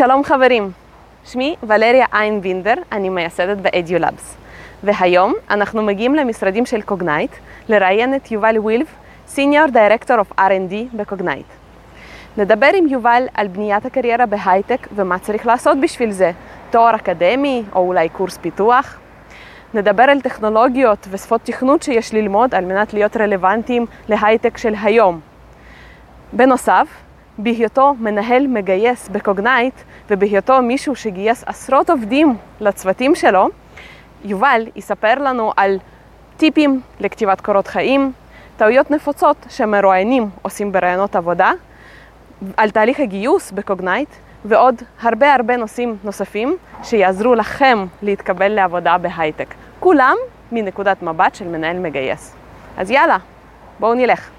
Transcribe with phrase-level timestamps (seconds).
[0.00, 0.70] שלום חברים,
[1.24, 4.36] שמי ולריה איינבינדר, אני מייסדת ב-Edulabs.
[4.82, 7.30] והיום אנחנו מגיעים למשרדים של קוגנייט
[7.68, 8.86] לראיין את יובל וילף,
[9.34, 11.46] Senior Director of R&D בקוגנייט.
[12.36, 16.32] נדבר עם יובל על בניית הקריירה בהייטק ומה צריך לעשות בשביל זה,
[16.70, 18.98] תואר אקדמי או אולי קורס פיתוח.
[19.74, 25.20] נדבר על טכנולוגיות ושפות תכנות שיש ללמוד על מנת להיות רלוונטיים להייטק של היום.
[26.32, 26.88] בנוסף,
[27.38, 29.74] בהיותו מנהל מגייס בקוגנייט
[30.10, 33.48] ובהיותו מישהו שגייס עשרות עובדים לצוותים שלו,
[34.24, 35.78] יובל יספר לנו על
[36.36, 38.12] טיפים לכתיבת קורות חיים,
[38.56, 41.52] טעויות נפוצות שמרואיינים עושים בראיונות עבודה,
[42.56, 44.08] על תהליך הגיוס בקוגנייט
[44.44, 49.54] ועוד הרבה הרבה נושאים נוספים שיעזרו לכם להתקבל לעבודה בהייטק.
[49.80, 50.16] כולם
[50.52, 52.36] מנקודת מבט של מנהל מגייס.
[52.76, 53.16] אז יאללה,
[53.80, 54.30] בואו נלך.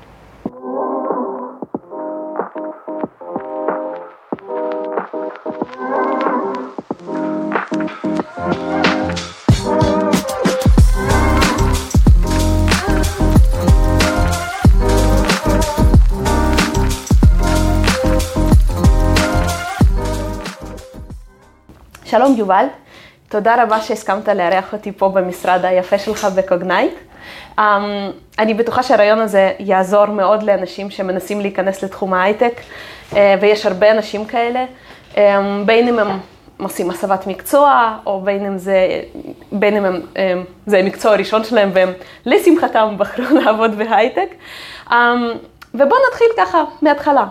[22.12, 22.66] שלום יובל,
[23.30, 26.94] תודה רבה שהסכמת לארח אותי פה במשרד היפה שלך בקוגנייט.
[27.58, 27.62] Um,
[28.40, 32.54] אני בטוחה שהרעיון הזה יעזור מאוד לאנשים שמנסים להיכנס לתחום ההייטק,
[33.12, 34.66] uh, ויש הרבה אנשים כאלה,
[35.14, 35.18] um,
[35.66, 36.20] בין אם הם
[36.60, 39.02] עושים הסבת מקצוע, או בין אם זה,
[39.52, 40.18] בין אם הם, um,
[40.66, 41.94] זה המקצוע הראשון שלהם והם
[42.26, 44.30] לשמחתם בחרו לעבוד בהייטק.
[44.88, 44.94] Um,
[45.74, 47.26] ובואו נתחיל ככה מההתחלה.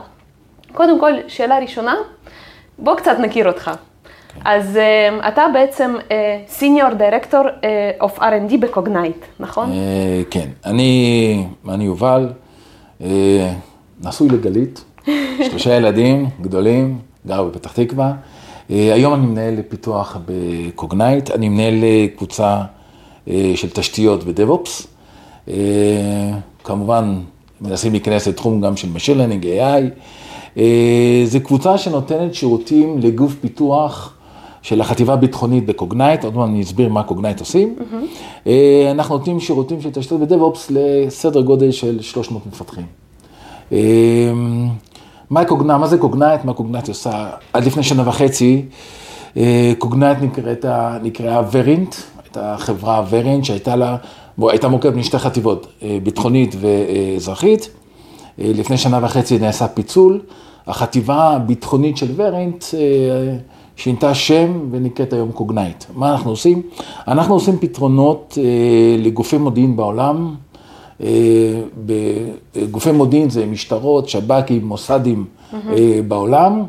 [0.72, 1.94] קודם כל, שאלה ראשונה,
[2.78, 3.70] בוא קצת נכיר אותך.
[4.44, 5.94] אז uh, אתה בעצם
[6.48, 7.42] senior director
[8.00, 9.70] of R&D בקוגנייט, נכון?
[9.72, 9.74] Uh,
[10.30, 12.28] כן, אני, אני יובל,
[12.98, 13.04] uh,
[14.04, 14.84] נשוי לגלית,
[15.50, 18.12] שלושה ילדים גדולים, גר בפתח תקווה.
[18.12, 21.74] Uh, היום אני מנהל פיתוח בקוגנייט, אני מנהל
[22.16, 22.62] קבוצה
[23.26, 24.86] uh, של תשתיות ו DevOps.
[25.46, 25.50] Uh,
[26.64, 27.20] כמובן,
[27.60, 30.00] מנסים להיכנס לתחום גם של Machine Learning, AI.
[30.56, 30.60] Uh,
[31.24, 34.16] זו קבוצה שנותנת שירותים לגוף פיתוח.
[34.62, 37.76] של החטיבה הביטחונית בקוגנייט, עוד מעט אני אסביר מה קוגנייט עושים.
[37.78, 38.48] Mm-hmm.
[38.90, 42.86] אנחנו נותנים שירותים של תשתיות ב DevOps לסדר גודל של 300 מפתחים.
[43.72, 43.78] אה,
[45.30, 47.30] מה קוגנייט, מה זה קוגנייט, מה קוגנייט עושה?
[47.52, 48.64] עד לפני שנה וחצי,
[49.36, 51.94] אה, קוגנייט נקראה, נקראה ורינט,
[52.24, 53.96] הייתה חברה ורינט שהייתה לה,
[54.42, 55.66] הייתה מורכבת משתי חטיבות,
[56.02, 57.70] ביטחונית ואזרחית.
[58.38, 60.20] לפני שנה וחצי נעשה פיצול.
[60.66, 62.64] החטיבה הביטחונית של ורינט
[63.82, 65.84] שינתה שם ונקראת היום קוגנייט.
[65.94, 66.62] מה אנחנו עושים?
[67.08, 68.44] אנחנו עושים פתרונות אה,
[68.98, 70.34] לגופי מודיעין בעולם.
[71.02, 71.06] אה,
[72.70, 75.54] גופי מודיעין זה משטרות, שב"כים, מוסדים mm-hmm.
[75.72, 76.62] אה, בעולם.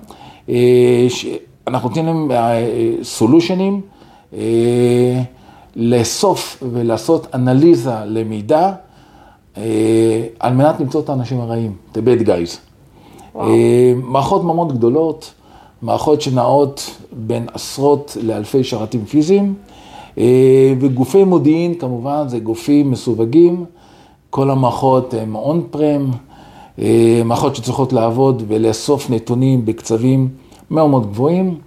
[0.49, 1.25] אה, ש...
[1.67, 2.31] אנחנו נותנים להם
[3.03, 3.81] סולושנים,
[4.33, 5.21] אה, אה,
[5.75, 8.71] לאסוף ולעשות אנליזה למידע,
[9.57, 9.63] אה,
[10.39, 12.57] על מנת למצוא את האנשים הרעים, את ה-bad guys.
[13.35, 13.49] וואו.
[13.49, 15.33] אה, מערכות מאוד גדולות.
[15.81, 19.55] מערכות שנעות בין עשרות לאלפי שרתים פיזיים,
[20.17, 23.65] אה, וגופי מודיעין כמובן זה גופים מסווגים,
[24.29, 26.11] כל המערכות הן און פרם,
[27.25, 30.29] מערכות שצריכות לעבוד ולאסוף נתונים בקצבים
[30.71, 31.57] מאוד מאוד גבוהים,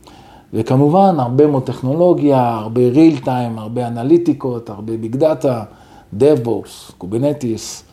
[0.54, 5.62] וכמובן הרבה מאוד טכנולוגיה, הרבה real time, הרבה אנליטיקות, הרבה ביג דאטה,
[6.18, 7.84] DevBox, קובינטיס,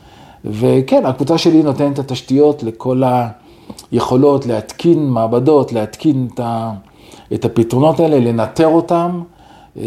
[0.46, 3.28] וכן, הקבוצה שלי נותנת את התשתיות לכל ה...
[3.92, 6.72] יכולות להתקין מעבדות, להתקין את, ה,
[7.34, 9.22] את הפתרונות האלה, לנטר אותם,
[9.78, 9.84] אה,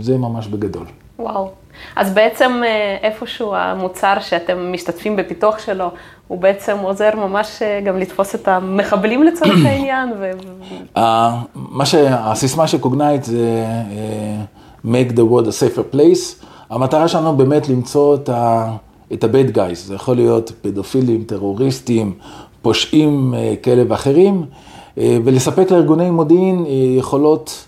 [0.00, 0.86] זה ממש בגדול.
[1.18, 1.50] וואו.
[1.96, 5.90] אז בעצם אה, איפשהו המוצר שאתם משתתפים בפיתוח שלו,
[6.28, 10.12] הוא בעצם עוזר ממש אה, גם לתפוס את המחבלים לצורך העניין.
[10.20, 10.30] ו...
[11.54, 13.64] מה שהסיסמה של קוגנייט זה
[14.84, 16.44] make the world a safer place.
[16.70, 18.70] המטרה שלנו באמת למצוא את ה...
[19.12, 22.14] את ה-bad guys, זה יכול להיות פדופילים, טרוריסטים,
[22.62, 24.44] פושעים אה, כאלה ואחרים,
[24.98, 27.66] אה, ולספק לארגוני מודיעין אה, יכולות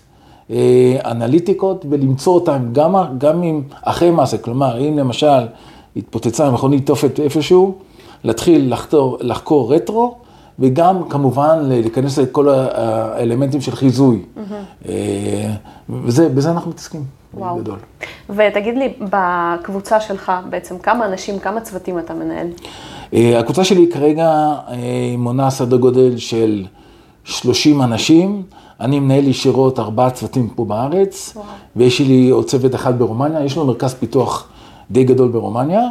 [1.05, 5.47] אנליטיקות ולמצוא אותם גם, גם אם אחרי מעשה, כלומר, אם למשל
[5.95, 7.75] התפוצצה מכונית תופת איפשהו,
[8.23, 10.15] להתחיל לחתור, לחקור רטרו,
[10.59, 14.21] וגם כמובן להיכנס לכל האלמנטים של חיזוי.
[14.35, 14.39] Mm-hmm.
[16.45, 17.03] אנחנו מתעסקים.
[17.33, 17.57] וואו.
[17.57, 17.79] גדול.
[18.29, 22.47] ותגיד לי, בקבוצה שלך בעצם, כמה אנשים, כמה צוותים אתה מנהל?
[23.13, 26.65] אה, הקבוצה שלי כרגע אה, מונה סדר גודל של
[27.25, 28.43] 30 אנשים.
[28.79, 31.45] אני מנהל ישירות ארבעה צוותים פה בארץ, וואו.
[31.75, 33.45] ויש לי עוד צוות אחד ברומניה.
[33.45, 34.47] יש לנו מרכז פיתוח
[34.91, 35.81] די גדול ברומניה.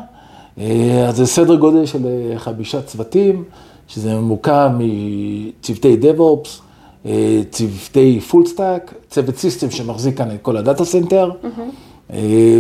[0.58, 3.44] אה, אז זה סדר גודל של חמישה צוותים,
[3.88, 6.48] שזה מורכב מצוותי DevOps,
[7.50, 11.91] צוותי full stack, צוות system שמחזיק כאן את כל ה data center, mm-hmm.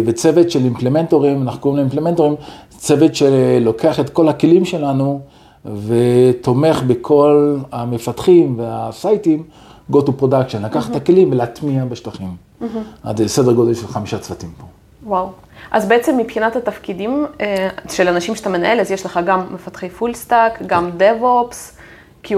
[0.04, 2.34] וצוות של implementors, אנחנו קוראים ל implementors,
[2.70, 5.20] צוות שלוקח את כל הכלים שלנו
[5.86, 9.42] ותומך בכל המפתחים והסייטים,
[9.92, 10.90] go to production, לקחת mm-hmm.
[10.90, 12.28] את הכלים ולהטמיע בשטחים.
[12.28, 12.64] Mm-hmm.
[13.02, 14.64] עד סדר גודל של חמישה צוותים פה.
[15.06, 15.28] וואו.
[15.70, 20.14] אז בעצם מבחינת התפקידים אה, של אנשים שאתה מנהל, אז יש לך גם מפתחי full
[20.14, 21.56] stack, גם DevOps,
[22.26, 22.34] QA,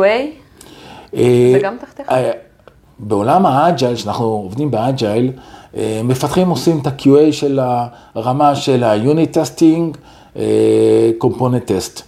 [1.13, 2.09] זה גם תחתיך?
[2.09, 2.31] אה,
[2.99, 5.54] בעולם ה agile, שאנחנו עובדים ב agile, אה,
[6.05, 7.61] מפתחים עושים את ה-QA של
[8.15, 9.97] הרמה של ה-unit testing,
[11.25, 12.03] component test.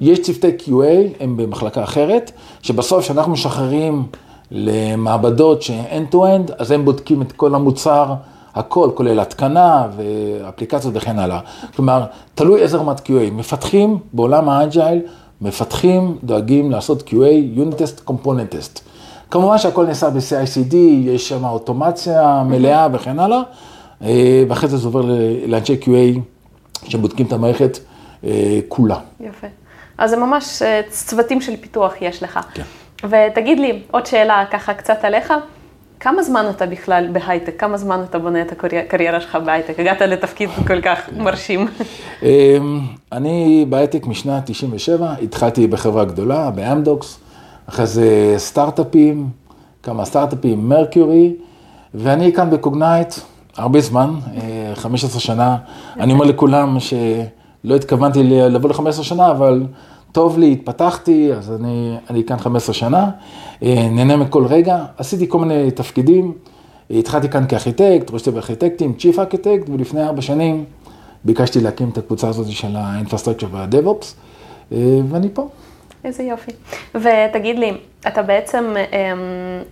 [0.00, 2.32] יש צוותי QA, הם במחלקה אחרת,
[2.62, 4.02] שבסוף כשאנחנו משחררים
[4.50, 8.14] למעבדות ש-end-to-end, אז הם בודקים את כל המוצר.
[8.54, 11.40] הכל, כולל התקנה ואפליקציות וכן הלאה.
[11.76, 13.30] כלומר, תלוי איזה רמת QA.
[13.32, 15.00] מפתחים בעולם ה agile,
[15.40, 18.80] מפתחים, דואגים לעשות QA, Unit Test, Component Test.
[19.30, 23.40] כמובן שהכל נעשה ב-CICD, יש שם אוטומציה מלאה וכן הלאה,
[24.02, 25.02] אה, ואחרי זה זה עובר
[25.46, 26.20] לאנשי QA
[26.88, 27.78] שבודקים את המערכת
[28.24, 28.98] אה, כולה.
[29.20, 29.46] יפה.
[29.98, 32.40] אז זה ממש אה, צוותים של פיתוח יש לך.
[32.54, 32.62] כן.
[33.08, 35.32] ותגיד לי, עוד שאלה ככה קצת עליך.
[36.00, 37.60] כמה זמן אתה בכלל בהייטק?
[37.60, 39.80] כמה זמן אתה בונה את הקריירה שלך בהייטק?
[39.80, 41.68] הגעת לתפקיד כל כך מרשים.
[42.22, 42.80] אמ,
[43.12, 47.18] אני בהייטק משנת 97, התחלתי בחברה גדולה, באמדוקס,
[47.70, 49.28] אחרי זה סטארט-אפים,
[49.82, 51.34] כמה סטארט-אפים, מרקיורי,
[51.94, 53.14] ואני כאן בקוגנייט
[53.56, 54.14] הרבה זמן,
[54.74, 55.56] 15 אה, שנה.
[56.00, 59.66] אני אומר לכולם שלא התכוונתי לבוא ל-15 שנה, אבל
[60.12, 63.10] טוב לי, התפתחתי, אז אני, אני כאן 15 שנה,
[63.62, 66.32] אה, נהנה מכל רגע, עשיתי כל מיני תפקידים,
[66.90, 70.64] התחלתי כאן כארכיטקט, ראש צוות ארכיטקטים, chief architect, ולפני ארבע שנים
[71.24, 74.14] ביקשתי להקים את הקבוצה הזאת של האינפרסטרקצ'ר והדב-אופס,
[74.72, 75.48] אה, ואני פה.
[76.04, 76.50] איזה יופי.
[76.94, 77.72] ותגיד לי,
[78.08, 79.18] אתה בעצם, אמ,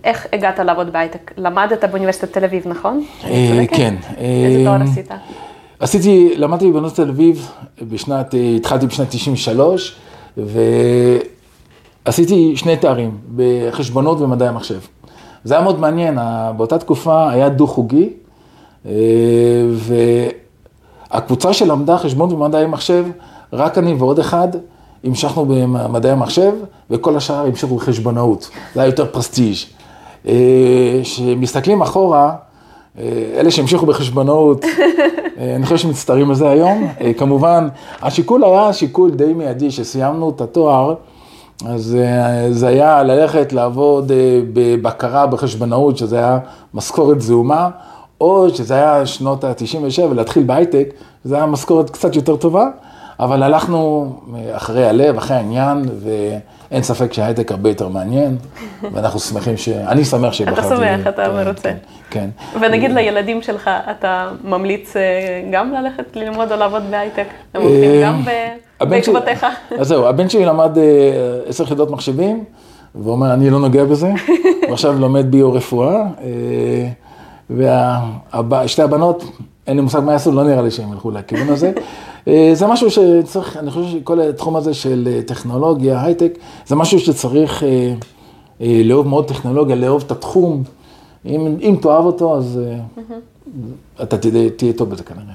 [0.03, 1.31] איך הגעת לעבוד בהייטק?
[1.37, 3.03] למדת באוניברסיטת תל אביב, נכון?
[3.23, 3.95] אה, כן.
[4.17, 5.11] איזה תואר עשית?
[5.79, 9.95] עשיתי, למדתי באוניברסיטת תל אביב, בשנת, התחלתי בשנת 93,
[12.05, 14.79] ועשיתי שני תארים בחשבונות ומדעי המחשב.
[15.43, 16.17] זה היה מאוד מעניין,
[16.57, 18.09] באותה תקופה היה דו-חוגי,
[18.85, 18.91] אה,
[21.11, 23.05] והקבוצה שלמדה חשבונות ומדעי המחשב,
[23.53, 24.47] רק אני ועוד אחד
[25.03, 26.51] המשכנו במדעי המחשב,
[26.89, 28.49] וכל השאר המשיכו בחשבונאות.
[28.75, 29.55] זה היה יותר פרסטיג'.
[31.03, 32.35] כשמסתכלים אחורה,
[32.99, 34.65] אה, אלה שהמשיכו בחשבונאות,
[35.39, 36.87] אה, אני חושב שמצטערים על זה היום.
[37.01, 37.67] אה, כמובן,
[38.01, 40.93] השיקול היה שיקול די מיידי, שסיימנו את התואר,
[41.65, 41.97] אז
[42.49, 44.11] זה היה ללכת לעבוד
[44.53, 46.39] בבקרה בחשבונאות, שזה היה
[46.73, 47.69] משכורת זעומה,
[48.21, 50.93] או שזה היה שנות ה-97, להתחיל בהייטק,
[51.23, 52.67] זה היה משכורת קצת יותר טובה,
[53.19, 54.13] אבל הלכנו
[54.51, 56.09] אחרי הלב, אחרי העניין, ו...
[56.71, 58.37] אין ספק שההייטק הרבה יותר מעניין,
[58.93, 59.69] ואנחנו שמחים ש...
[59.69, 60.59] אני שמח שבחרתי...
[60.59, 61.61] אתה שמח, אתה מרוצה.
[61.61, 61.75] כן,
[62.09, 62.29] כן.
[62.61, 65.01] ונגיד לילדים שלך, אתה ממליץ אה,
[65.51, 67.27] גם ללכת ללמוד או לעבוד בהייטק?
[67.53, 68.21] הם אה, גם
[68.89, 69.45] בעקבותיך?
[69.79, 70.83] אז זהו, הבן שלי למד אה,
[71.47, 72.43] עשר יחידות מחשבים,
[72.95, 74.11] ואומר, אני לא נוגע בזה,
[74.69, 76.03] ועכשיו לומד ביו-רפואה,
[77.49, 79.23] ושתי הבנות,
[79.69, 81.71] אין לי מושג מה יעשו, לא נראה לי שהם ילכו לכיוון הזה.
[82.27, 86.99] אה, זה משהו שצריך, אני חושב שכל התחום הזה של אה, טכנולוגיה, הייטק, זה משהו
[86.99, 90.63] שצריך אה, לאהוב מאוד טכנולוגיה, לאהוב את התחום.
[91.25, 92.59] אם, אם תאהב אותו, אז.
[94.03, 95.33] אתה תהיה, תהיה טוב בזה כנראה.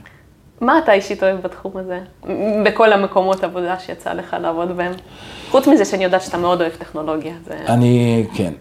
[0.60, 2.00] מה אתה אישית אוהב בתחום הזה?
[2.64, 4.92] בכל המקומות עבודה שיצא לך לעבוד בהם?
[5.50, 7.34] חוץ מזה שאני יודעת שאתה מאוד אוהב טכנולוגיה.
[7.46, 7.54] זה...
[7.68, 8.52] אני, כן.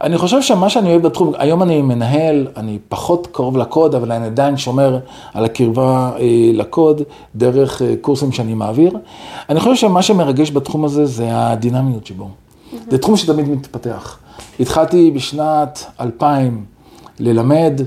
[0.00, 4.26] אני חושב שמה שאני אוהב בתחום, היום אני מנהל, אני פחות קרוב לקוד, אבל אני
[4.26, 4.98] עדיין שומר
[5.34, 7.02] על הקרבה אה, לקוד
[7.34, 8.98] דרך אה, קורסים שאני מעביר.
[9.48, 12.24] אני חושב שמה שמרגש בתחום הזה זה הדינמיות שבו.
[12.24, 12.76] Mm-hmm.
[12.90, 14.18] זה תחום שתמיד מתפתח.
[14.60, 16.64] התחלתי בשנת 2000
[17.20, 17.80] ללמד,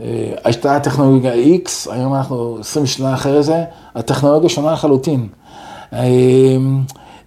[0.00, 5.28] אה, הייתה טכנולוגיה X, היום אנחנו 20 שנה אחרי זה, הטכנולוגיה שונה לחלוטין.
[5.92, 5.98] אה,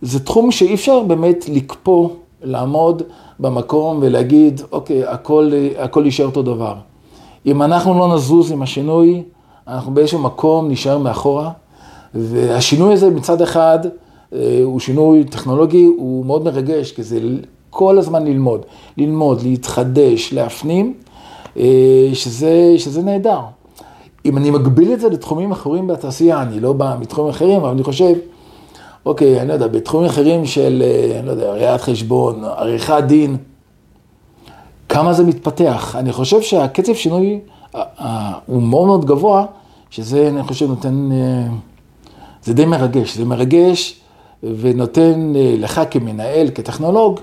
[0.02, 2.10] זה תחום שאי אפשר באמת לקפוא,
[2.44, 3.04] לעמוד.
[3.40, 6.76] במקום ולהגיד, אוקיי, הכל, הכל יישאר אותו דבר.
[7.46, 9.24] אם אנחנו לא נזוז עם השינוי,
[9.68, 11.52] אנחנו באיזשהו מקום נשאר מאחורה,
[12.14, 13.80] והשינוי הזה מצד אחד
[14.34, 17.20] אה, הוא שינוי טכנולוגי, הוא מאוד מרגש, כי זה
[17.70, 18.66] כל הזמן ללמוד,
[18.98, 20.94] ללמוד, להתחדש, להפנים,
[21.58, 23.40] אה, שזה, שזה נהדר.
[24.26, 27.84] אם אני מגביל את זה לתחומים אחרים בתעשייה, אני לא בא מתחומים אחרים, אבל אני
[27.84, 28.14] חושב,
[29.06, 33.38] אוקיי, אני לא יודע, בתחומים אחרים של, אה, אני לא יודע, ראיית חשבון, עריכת דין,
[34.90, 35.96] כמה זה מתפתח.
[36.00, 37.40] אני חושב שהקצב שינוי
[38.46, 39.46] הוא מאוד מאוד גבוה,
[39.90, 41.48] שזה, אני חושב, נותן, אה,
[42.44, 43.18] זה די מרגש.
[43.18, 44.00] זה מרגש
[44.44, 47.20] ונותן אה, לך כמנהל, כטכנולוג,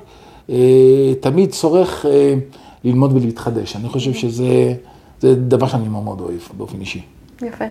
[1.20, 2.06] תמיד צורך
[2.84, 3.76] ללמוד ולהתחדש.
[3.76, 4.74] אני חושב שזה
[5.20, 7.02] דבר שאני מאוד מאוד אוהב באופן אישי.
[7.42, 7.64] יפה.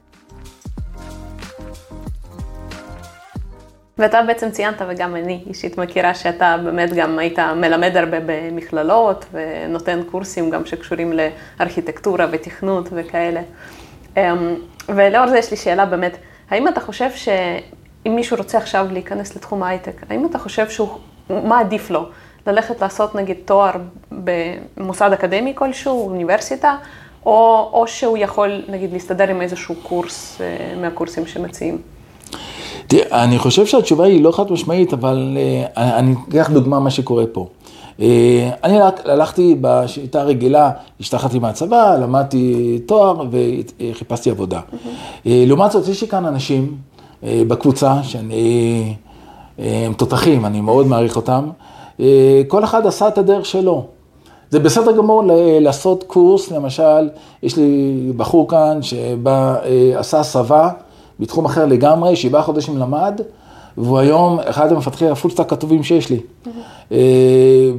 [4.01, 9.99] ואתה בעצם ציינת, וגם אני אישית מכירה שאתה באמת גם היית מלמד הרבה במכללות ונותן
[10.11, 11.13] קורסים גם שקשורים
[11.59, 13.41] לארכיטקטורה ותכנות וכאלה.
[14.17, 14.55] אמ,
[14.89, 16.17] ולאור זה יש לי שאלה באמת,
[16.49, 20.89] האם אתה חושב שאם מישהו רוצה עכשיו להיכנס לתחום ההייטק, האם אתה חושב שהוא,
[21.29, 22.05] מה עדיף לו?
[22.47, 23.71] ללכת לעשות נגיד תואר
[24.11, 26.75] במוסד אקדמי כלשהו, אוניברסיטה,
[27.25, 31.81] או, או שהוא יכול נגיד להסתדר עם איזשהו קורס אה, מהקורסים שמציעים?
[32.87, 35.37] תראה, אני חושב שהתשובה היא לא חד משמעית, אבל
[35.77, 37.47] אה, אני אקח דוגמה מה שקורה פה.
[38.01, 44.59] אה, אני הלכתי בשיטה הרגילה, השתחררתי מהצבא, למדתי תואר וחיפשתי עבודה.
[44.59, 45.25] Mm-hmm.
[45.25, 46.77] לעומת זאת, יש לי כאן אנשים
[47.23, 48.93] בקבוצה שאני,
[49.59, 51.49] הם תותחים, אני מאוד מעריך אותם.
[52.47, 53.85] כל אחד עשה את הדרך שלו.
[54.49, 55.23] זה בסדר גמור
[55.59, 57.09] לעשות קורס, למשל,
[57.43, 59.55] יש לי בחור כאן שבא,
[59.95, 60.69] עשה הסבה.
[61.21, 63.21] בתחום אחר לגמרי, שבעה חודשים למד,
[63.77, 66.19] והוא היום אחד המפתחי ה full stack הטובים שיש לי.
[66.91, 66.97] אה,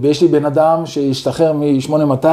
[0.00, 2.26] ויש לי בן אדם שהשתחרר מ-8200,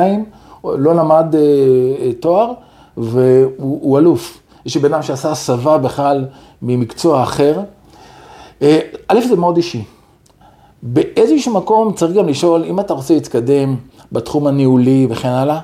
[0.64, 2.52] לא למד אה, תואר,
[2.98, 4.42] והוא אלוף.
[4.66, 6.26] יש לי בן אדם שעשה הסבה בכלל
[6.62, 7.60] ממקצוע אחר.
[8.62, 9.84] אה, א', זה מאוד אישי.
[10.84, 13.76] באיזשהו מקום צריך גם לשאול, אם אתה רוצה להתקדם
[14.12, 15.60] בתחום הניהולי וכן הלאה,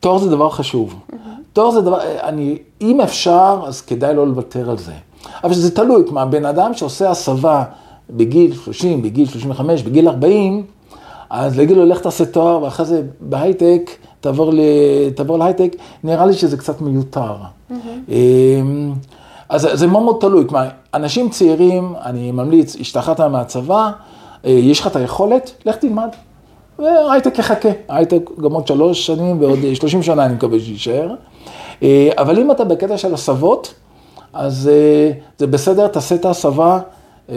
[0.00, 0.94] תואר זה דבר חשוב.
[1.56, 4.92] תואר זה דבר, אני, אם אפשר, אז כדאי לא לוותר על זה.
[5.44, 7.64] אבל זה תלוי, כלומר, בן אדם שעושה הסבה
[8.10, 10.64] בגיל 30, בגיל 35, בגיל 40,
[11.30, 14.60] אז להגיד לו, לך תעשה תואר, ואחרי זה בהייטק, תעבור, ל...
[15.14, 17.34] תעבור להייטק, נראה לי שזה קצת מיותר.
[17.70, 17.74] Mm-hmm.
[19.48, 23.90] אז זה מאוד מאוד תלוי, כלומר, אנשים צעירים, אני ממליץ, השתחררת מהצבא,
[24.44, 26.08] אה, יש לך את היכולת, לך תלמד.
[26.78, 31.14] והייטק יחכה, הייטק גם עוד שלוש שנים ועוד שלושים שנה אני מקווה שיישאר.
[31.82, 33.74] אה, אבל אם אתה בקטע של הסבות,
[34.32, 36.78] אז אה, זה בסדר, תעשה את ההסבה,
[37.30, 37.36] אה,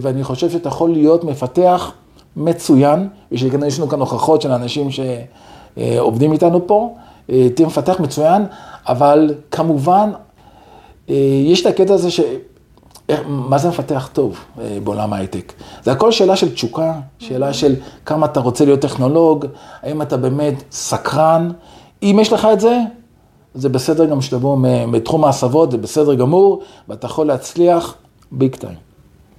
[0.00, 1.92] ואני חושב שאתה יכול להיות מפתח
[2.36, 6.94] מצוין, יש לנו כאן הוכחות של אנשים שעובדים איתנו פה,
[7.26, 8.46] תהיה מפתח מצוין,
[8.88, 10.10] אבל כמובן,
[11.44, 12.20] יש את הקטע הזה ש...
[13.26, 14.38] מה זה מפתח טוב
[14.84, 15.52] בעולם ההייטק?
[15.82, 17.74] זה הכל שאלה של תשוקה, שאלה של
[18.06, 19.46] כמה אתה רוצה להיות טכנולוג,
[19.82, 21.50] האם אתה באמת סקרן.
[22.02, 22.78] אם יש לך את זה,
[23.56, 27.94] זה בסדר גם שתבוא מתחום ההסבות, זה בסדר גמור, ואתה יכול להצליח
[28.32, 28.74] ביג טיים.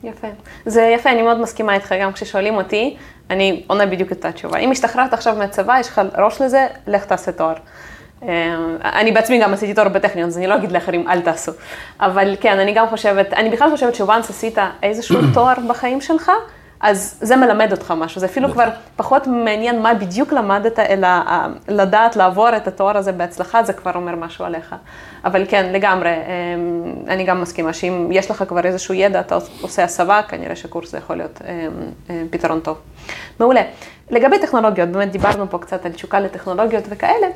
[0.04, 0.28] יפה.
[0.66, 2.98] זה יפה, אני מאוד מסכימה איתך, גם כששואלים אותי,
[3.30, 4.58] אני עונה בדיוק את התשובה.
[4.58, 7.54] אם השתחררת עכשיו מהצבא, יש לך ראש לזה, לך תעשה תואר.
[8.24, 11.52] אה, אני בעצמי גם עשיתי תואר בטכניון, אז אני לא אגיד לאחרים, אל תעשו.
[12.00, 16.32] אבל כן, אני גם חושבת, אני בכלל חושבת שוואנס עשית איזשהו תואר בחיים שלך,
[16.80, 21.48] אז זה מלמד אותך משהו, זה אפילו כבר פחות מעניין מה בדיוק למדת, אלא אה,
[21.68, 24.76] לדעת לעבור את התואר הזה בהצלחה, זה כבר אומר משהו עליך.
[25.26, 29.84] אבל כן, לגמרי, אמ, אני גם מסכימה שאם יש לך כבר איזשהו ידע, אתה עושה
[29.84, 31.72] הסבה, כנראה שקורס זה יכול להיות אמ,
[32.10, 32.78] אמ, פתרון טוב.
[33.40, 33.62] מעולה.
[34.10, 37.28] לגבי טכנולוגיות, באמת דיברנו פה קצת על תשוקה לטכנולוגיות וכאלה,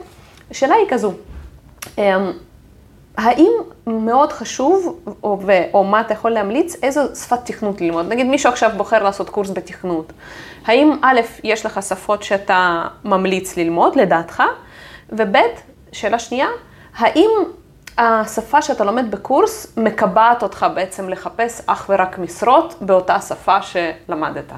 [0.52, 1.14] השאלה היא כזו,
[3.18, 3.52] האם
[3.88, 8.06] מאוד חשוב, או, ו, או מה אתה יכול להמליץ, איזו שפת תכנות ללמוד?
[8.10, 10.14] נגיד מישהו עכשיו בוחר לעשות קורס בתכנות.
[10.66, 14.44] האם א', יש לך שפות שאתה ממליץ ללמוד, לדעתך?
[15.10, 15.36] וב',
[15.92, 16.48] שאלה שנייה,
[16.96, 17.30] האם
[17.98, 24.52] השפה שאתה לומד בקורס מקבעת אותך בעצם לחפש אך ורק משרות באותה שפה שלמדת?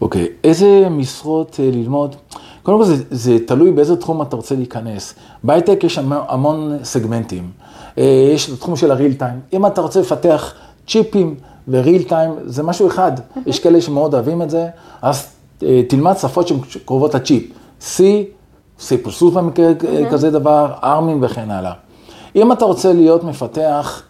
[0.00, 0.28] אוקיי, okay.
[0.44, 2.16] איזה משרות אה, ללמוד?
[2.62, 5.14] קודם כל זה, זה תלוי באיזה תחום אתה רוצה להיכנס.
[5.44, 7.50] בהייטק יש המון סגמנטים.
[7.98, 9.40] אה, יש את התחום של הריל טיים.
[9.52, 10.54] אם אתה רוצה לפתח
[10.88, 11.34] צ'יפים
[11.68, 13.12] ו real time, זה משהו אחד.
[13.46, 14.66] יש כאלה שמאוד אוהבים את זה,
[15.02, 15.26] אז
[15.62, 17.44] אה, תלמד שפות שהן קרובות לצ'יפ.
[17.80, 18.00] C,
[18.80, 19.22] C plus
[20.10, 21.72] כזה דבר, ARMים וכן הלאה.
[22.36, 24.02] אם אתה רוצה להיות מפתח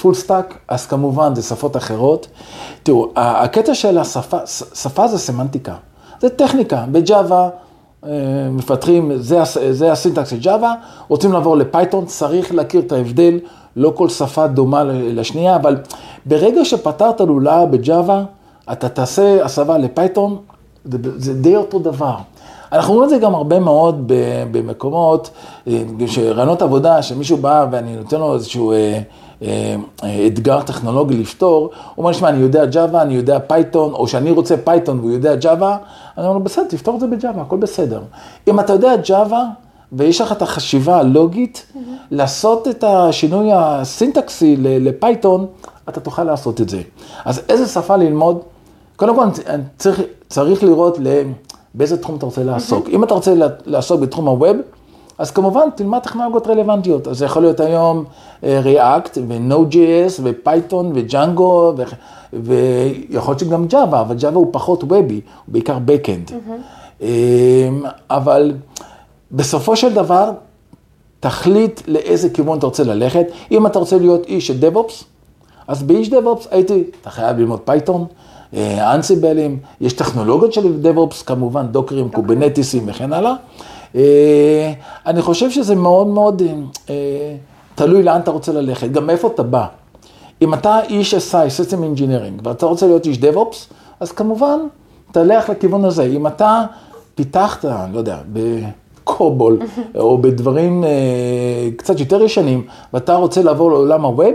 [0.00, 2.26] full stack, אז כמובן זה שפות אחרות.
[2.82, 5.74] תראו, הקטע של השפה, שפה זה סמנטיקה,
[6.20, 6.84] זה טכניקה.
[6.92, 7.48] ב Java אה,
[8.50, 9.38] מפתחים, זה,
[9.70, 10.74] זה ה syntax של Java,
[11.08, 13.38] רוצים לעבור ל Python, צריך להכיר את ההבדל,
[13.76, 15.76] לא כל שפה דומה לשנייה, אבל
[16.26, 18.24] ברגע שפתרת לולאה ב Java,
[18.72, 20.36] אתה תעשה הסבה ל Python,
[20.84, 22.16] זה, זה די אותו דבר.
[22.72, 24.12] אנחנו רואים את זה גם הרבה מאוד
[24.50, 25.30] במקומות,
[25.68, 29.00] אה, שראיונות עבודה, שמישהו בא ואני נותן לו איזשהו אה, אה,
[30.26, 31.70] אתגר טכנולוגי לפתור, הוא
[32.04, 35.64] אומר, שמע, אני יודע Java, אני יודע Python, או שאני רוצה Python והוא יודע Java,
[36.18, 38.02] אני אומר לו, בסדר, תפתור את זה ב-Java, הכל בסדר.
[38.48, 39.34] אם אתה יודע Java,
[39.92, 41.78] ויש לך את החשיבה הלוגית, mm-hmm.
[42.10, 45.46] לעשות את השינוי הסינטקסי לפייתון,
[45.88, 46.82] אתה תוכל לעשות את זה.
[47.24, 48.40] אז איזה שפה ללמוד?
[48.96, 49.24] קודם כל,
[49.78, 50.98] צריך, צריך לראות
[51.74, 52.88] באיזה תחום אתה רוצה לעסוק.
[52.88, 53.34] אם אתה רוצה
[53.66, 54.56] לעסוק בתחום הווב,
[55.22, 57.08] אז כמובן תלמד טכנולוגיות רלוונטיות.
[57.08, 58.04] אז זה יכול להיות היום
[58.42, 61.82] React ו-Node.js ו-Python ו-Django
[62.32, 66.30] ויכול להיות שגם Java, אבל Java הוא פחות וובי, הוא בעיקר Backend.
[66.30, 67.02] Mm-hmm.
[68.10, 68.54] אבל
[69.32, 70.30] בסופו של דבר,
[71.20, 73.26] תחליט לאיזה כיוון אתה רוצה ללכת.
[73.50, 75.04] אם אתה רוצה להיות איש של DevOps,
[75.68, 78.04] אז באיש DevOps הייתי, אתה חייב ללמוד Python,
[78.54, 83.34] Ansible ים, יש טכנולוגיות של DevOps, כמובן Docker ים, Kubernetes ים וכן הלאה.
[83.94, 84.72] אה,
[85.06, 86.42] אני חושב שזה מאוד מאוד
[86.90, 86.94] אה,
[87.74, 89.66] תלוי לאן אתה רוצה ללכת, גם מאיפה אתה בא.
[90.42, 93.56] אם אתה איש SI, System Engineering, ואתה רוצה להיות איש DevOps,
[94.00, 94.58] אז כמובן,
[95.12, 96.02] תלך לכיוון הזה.
[96.02, 96.64] אם אתה
[97.14, 99.58] פיתחת, לא יודע, ב COBOL,
[99.98, 100.90] או בדברים אה,
[101.76, 104.34] קצת יותר ישנים, ואתה רוצה לעבור לעולם ה web,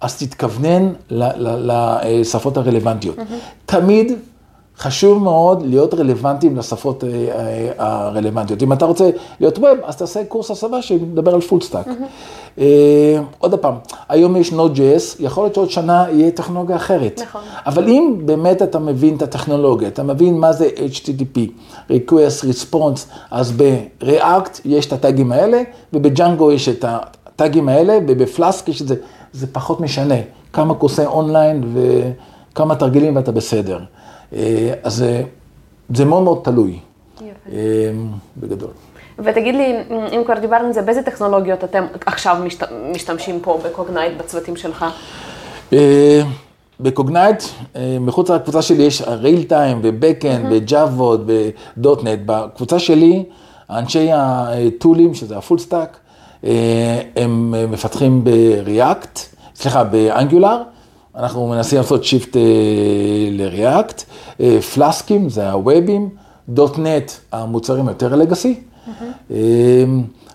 [0.00, 3.16] אז תתכוונן לשפות הרלוונטיות.
[3.66, 4.12] תמיד
[4.78, 8.62] חשוב מאוד להיות רלוונטיים לשפות אה, אה, הרלוונטיות.
[8.62, 11.86] אם אתה רוצה להיות web, אז תעשה קורס הסבה שמדבר על full stack.
[11.86, 12.60] Mm-hmm.
[13.38, 13.74] עוד פעם,
[14.08, 17.20] היום יש Node.js, יכול להיות שעוד שנה יהיה טכנולוגיה אחרת.
[17.22, 17.40] נכון.
[17.66, 21.38] אבל אם באמת אתה מבין את הטכנולוגיה, אתה מבין מה זה HTTP,
[21.90, 23.00] Request Response,
[23.30, 25.62] אז ב-React יש את הטאגים האלה,
[25.92, 28.94] ובג'אנגו יש את הטאגים האלה, ובפלאסק יש את זה.
[29.32, 30.14] זה פחות משנה.
[30.52, 31.74] כמה קורסי אונליין
[32.52, 33.78] וכמה תרגילים ואתה בסדר.
[34.34, 35.22] אה, אז זה,
[35.94, 36.78] זה מאוד מאוד תלוי,
[37.16, 37.26] יפה.
[37.52, 37.90] אה,
[38.36, 38.70] בגדול.
[39.18, 42.36] ותגיד לי, אם כבר דיברנו על זה, באיזה טכנולוגיות אתם עכשיו
[42.92, 44.84] משתמשים פה ב Cognyte בצוותים שלך?
[45.72, 46.22] אה,
[46.80, 47.42] ב Cognyte,
[48.00, 51.30] מחוץ לקבוצה שלי יש real time ו backend ו Java
[51.76, 52.18] ו .NET.
[52.26, 53.24] בקבוצה שלי,
[53.70, 55.98] אנשי ה tool ים, שזה ה full stack,
[57.16, 59.18] הם מפתחים ב React,
[59.54, 60.62] סליחה, ב Angular.
[61.16, 62.42] אנחנו מנסים לעשות shift אה,
[63.30, 64.02] ל React,
[64.40, 66.08] אה, Flask ים, זה ה web ים,
[66.48, 68.60] .NET, המוצרים יותר legacy.
[68.86, 69.32] Mm-hmm.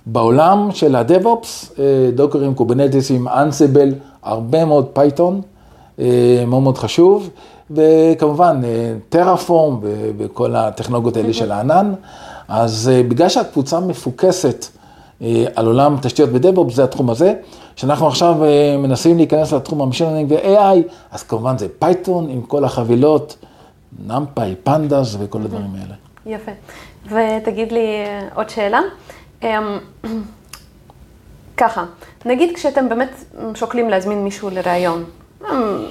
[0.06, 1.72] בעולם של ה DevOps,
[2.16, 5.42] Docker ים, Kubernetes ים, Ansible, הרבה מאוד Python,
[6.48, 7.30] מאוד מאוד חשוב,
[7.72, 8.62] וכמובן
[9.10, 9.80] Terraform
[10.18, 11.94] וכל הטכנולוגיות האלה של הענן.
[12.48, 14.66] אז בגלל שהקבוצה מפוקסת
[15.56, 17.34] על עולם תשתיות ו DevOps, זה התחום הזה.
[17.76, 22.42] כשאנחנו עכשיו אה, מנסים להיכנס לתחום ה machine learning ו-AI, אז כמובן זה Python עם
[22.42, 23.36] כל החבילות,
[24.08, 25.96] נמפאי, פנדס וכל הדברים האלה.
[26.26, 26.52] יפה.
[27.06, 28.80] ותגיד לי אה, עוד שאלה.
[29.44, 29.78] אמ,
[31.58, 31.86] ככה,
[32.26, 33.24] נגיד כשאתם באמת
[33.56, 35.04] שוקלים להזמין מישהו לראיון,
[35.42, 35.86] אמ,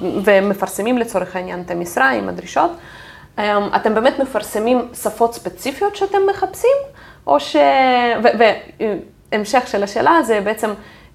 [0.00, 2.70] ומפרסמים לצורך העניין את המשרה עם הדרישות,
[3.38, 3.42] אמ,
[3.76, 6.76] אתם באמת מפרסמים שפות ספציפיות שאתם מחפשים,
[7.26, 7.56] או ש...
[9.32, 10.70] והמשך של השאלה זה בעצם,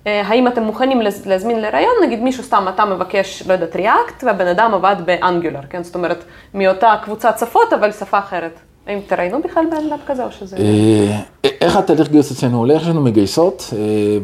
[0.07, 4.47] אה, האם אתם מוכנים להזמין לראיון, נגיד מישהו סתם, אתה מבקש, לא יודעת, ריאקט, והבן
[4.47, 5.83] אדם עבד באנגולר, כן?
[5.83, 8.59] זאת אומרת, מאותה קבוצת שפות, אבל שפה אחרת.
[8.87, 10.57] האם תראינו בכלל בן אדם כזה או שזה...
[10.57, 11.19] אה,
[11.61, 12.81] איך התהליך גיוס אצלנו הולך?
[12.81, 13.77] יש לנו מגייסות, אה,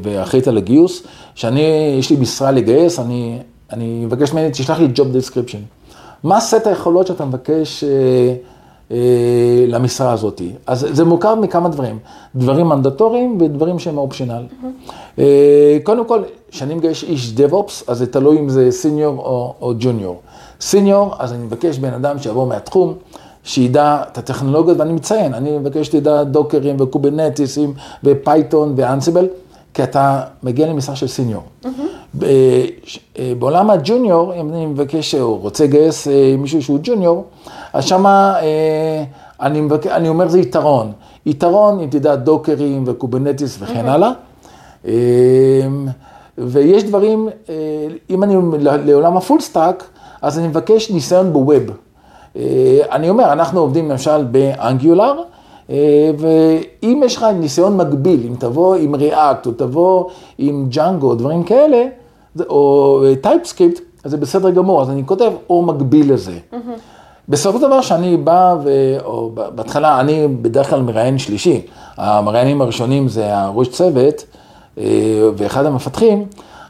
[0.04, 1.04] ואחראית על הגיוס,
[1.36, 3.40] שאני, יש לי משרה לגייס, אני,
[3.72, 5.86] אני מבקש ממני, תשלח לי job description.
[6.24, 8.34] מה סט היכולות שאתה מבקש אה,
[9.68, 10.42] למשרה הזאת.
[10.68, 12.00] אז זה מורכב מכמה דברים,
[12.36, 14.44] דברים מנדטוריים ודברים שהם אופשיונל.
[14.64, 15.20] Mm-hmm.
[15.84, 16.20] קודם כל,
[16.52, 20.22] כשאני מגייש איש DevOps, אז זה תלוי אם זה סיניור או, או ג'וניור.
[20.62, 22.94] senior, אז אני מבקש בן אדם שיבוא מהתחום,
[23.44, 29.28] שידע את הטכנולוגיות, ואני מציין, אני מבקש שתדע דוקרים וקובנטיסים ופייתון ואנסיבל,
[29.74, 31.42] כי אתה מגיע למשרה של senior.
[31.64, 32.18] Mm-hmm.
[33.40, 37.24] בעולם ה junior, אם אני מבקש או רוצה לגייס מישהו שהוא junior,
[37.76, 39.04] אז שמה אה,
[39.42, 39.88] אני, מבק...
[39.88, 40.92] אני אומר זה יתרון.
[41.26, 43.90] יתרון, אם תדע, Docker ים ו Kubernetes וכן אוקיי.
[43.90, 44.12] הלאה.
[44.88, 44.94] אה,
[46.38, 47.56] ויש דברים, אה,
[48.10, 48.36] אם אני
[48.86, 49.84] לעולם ה full stack,
[50.22, 51.64] אז אני מבקש ניסיון ב web.
[52.92, 55.22] אני אומר, אנחנו עובדים למשל ב Angular,
[56.18, 61.84] ואם יש לך ניסיון מקביל, אם תבוא עם React, או תבוא עם ג'אנגו, דברים כאלה,
[62.50, 66.38] או TypeScript, אז זה בסדר גמור, אז אני כותב או מקביל לזה.
[66.54, 66.95] Mm-hmm.
[67.30, 68.98] בסופו של דבר, שאני בא, ו...
[69.04, 71.62] או בהתחלה, אני בדרך כלל מראיין שלישי.
[71.98, 74.26] המראיינים הראשונים זה הראש צוות
[74.78, 74.84] אה,
[75.38, 76.26] ואחד המפתחים,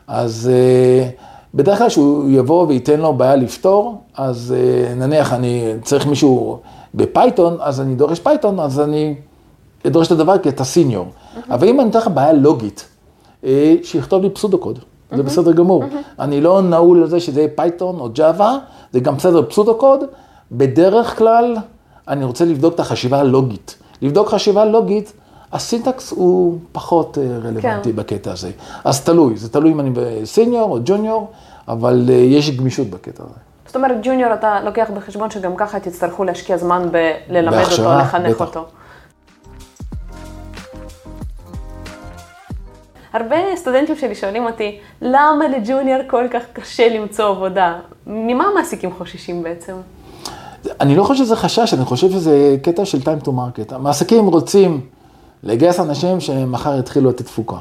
[0.07, 1.09] אז אה,
[1.53, 6.59] בדרך כלל שהוא יבוא וייתן לו בעיה לפתור, אז אה, נניח אני צריך מישהו
[6.95, 9.15] ב Python, אז אני דורש Python, אז אני
[9.88, 11.05] אדרוש את הדבר כי אתה senior.
[11.05, 11.39] Mm-hmm.
[11.49, 12.87] אבל אם אני אתן לך בעיה לוגית,
[13.83, 14.79] שיכתוב לי pseudo code.
[15.15, 15.83] זה בסדר גמור.
[16.19, 18.58] אני לא נעול על זה שזה יהיה Python או Java,
[18.93, 20.03] זה גם בסדר pseudo code,
[20.51, 21.58] בדרך כלל,
[22.08, 23.77] אני רוצה לבדוק את החשיבה הלוגית.
[24.01, 25.13] לבדוק חשיבה לוגית,
[25.51, 27.95] הסינטקס הוא פחות אה, רלוונטי כן.
[27.95, 28.51] בקטע הזה.
[28.84, 29.89] אז תלוי, זה תלוי אם אני
[30.25, 31.31] סיניור או ג'וניור,
[31.67, 33.34] אבל אה, יש גמישות בקטע הזה.
[33.65, 38.41] זאת אומרת, ג'וניור אתה לוקח בחשבון שגם ככה תצטרכו להשקיע זמן בללמד אותו, לחנך בטח.
[38.41, 38.65] אותו.
[43.13, 47.79] הרבה סטודנטים שלי שואלים אותי, למה לג'וניור כל כך קשה למצוא עבודה?
[48.08, 49.73] ממה המעסיקים חוששים בעצם?
[50.82, 53.75] אני לא חושב שזה חשש, אני חושב שזה קטע של time to market.
[53.75, 54.82] המעסיקים רוצים
[55.43, 57.58] לגייס אנשים שמחר יתחילו לתת תפוקה.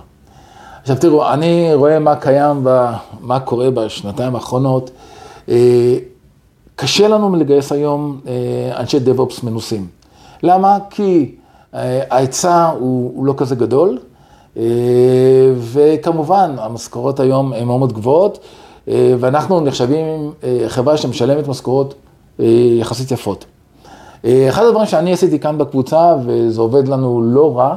[0.80, 2.90] עכשיו תראו, אני רואה מה קיים, ב,
[3.20, 4.90] מה קורה בשנתיים האחרונות.
[5.48, 5.96] אה,
[6.76, 9.86] קשה לנו לגייס היום אה, אנשי DevOps מנוסים.
[10.42, 10.78] למה?
[10.90, 11.34] כי
[11.74, 13.98] אה, ההיצע הוא, הוא לא כזה גדול,
[15.58, 18.38] וכמובן, המשכורות היום הן מאוד גבוהות,
[18.88, 20.32] ואנחנו נחשבים
[20.68, 21.94] חברה שמשלמת משכורות
[22.38, 23.44] יחסית יפות.
[24.24, 27.76] אה, אחד הדברים שאני עשיתי כאן בקבוצה, וזה עובד לנו לא רע,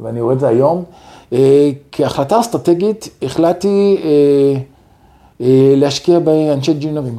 [0.00, 0.84] ואני רואה את זה היום,
[1.32, 4.60] אה, כהחלטה אסטרטגית החלטתי אה,
[5.40, 7.18] אה, להשקיע באנשי ג'ינרים.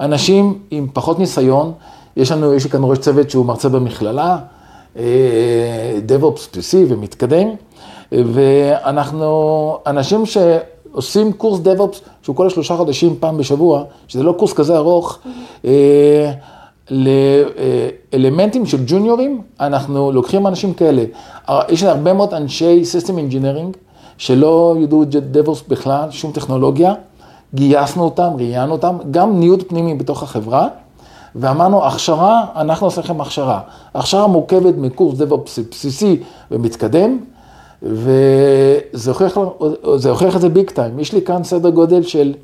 [0.00, 1.72] אנשים עם פחות ניסיון,
[2.16, 4.38] יש לנו, יש לי כאן ראש צוות שהוא מרצה במכללה,
[4.96, 7.48] אה, DevOps בסיסי ומתקדם,
[8.12, 10.26] ואנחנו אנשים
[10.92, 15.18] שעושים קורס DevOps שהוא כל השלושה חודשים פעם בשבוע, שזה לא קורס כזה ארוך,
[15.64, 16.32] אה,
[16.90, 21.04] לאלמנטים של ג'וניורים, אנחנו לוקחים אנשים כאלה.
[21.68, 23.76] יש הרבה מאוד אנשי System Engineering
[24.18, 26.94] שלא ידעו DevOps בכלל, שום טכנולוגיה,
[27.54, 30.68] גייסנו אותם, ראיינו אותם, גם ניוד פנימי בתוך החברה,
[31.34, 33.60] ואמרנו, הכשרה, אנחנו עושים לכם הכשרה.
[33.94, 37.18] הכשרה מורכבת מקורס DevOps בסיסי ומתקדם,
[37.82, 39.38] וזה הוכיח,
[40.10, 40.98] הוכיח את זה ביג טיים.
[40.98, 42.34] יש לי כאן סדר גודל של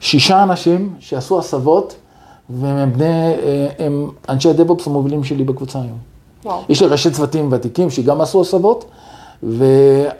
[0.00, 1.94] שישה אנשים שעשו הסבות,
[2.50, 3.32] והם בני,
[3.78, 5.98] הם אנשי הדב-אופס המובילים שלי בקבוצה היום.
[6.44, 6.60] וואו.
[6.68, 8.84] יש לי ראשי צוותים ותיקים שגם עשו הסבות,
[9.42, 10.10] וזה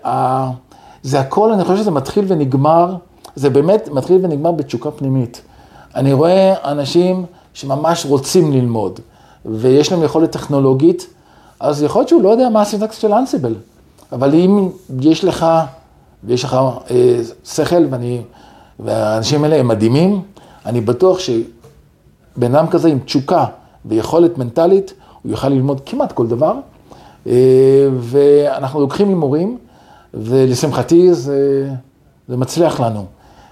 [1.20, 2.94] הכל, אני חושב שזה מתחיל ונגמר,
[3.36, 5.42] זה באמת מתחיל ונגמר בתשוקה פנימית.
[5.94, 9.00] אני רואה אנשים שממש רוצים ללמוד,
[9.44, 11.06] ויש להם יכולת טכנולוגית,
[11.62, 13.54] אז יכול להיות שהוא לא יודע מה הסינטקס של אנסיבל,
[14.12, 14.68] אבל אם
[15.00, 15.46] יש לך,
[16.24, 16.58] ויש לך
[16.90, 18.22] אה, שכל, ואני,
[18.80, 20.22] והאנשים האלה הם מדהימים,
[20.66, 23.44] אני בטוח שבן אדם כזה עם תשוקה
[23.84, 26.54] ויכולת מנטלית, הוא יוכל ללמוד כמעט כל דבר,
[27.26, 27.32] אה,
[27.98, 29.58] ואנחנו לוקחים הימורים,
[30.14, 31.70] ולשמחתי זה,
[32.28, 33.04] זה מצליח לנו.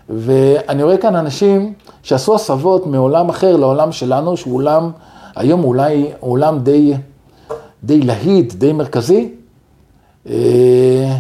[0.09, 4.91] ואני רואה כאן אנשים שעשו הסבות מעולם אחר לעולם שלנו, שהוא עולם,
[5.37, 6.95] היום אולי עולם די,
[7.85, 9.29] די להיט, די מרכזי,
[10.29, 11.17] אה,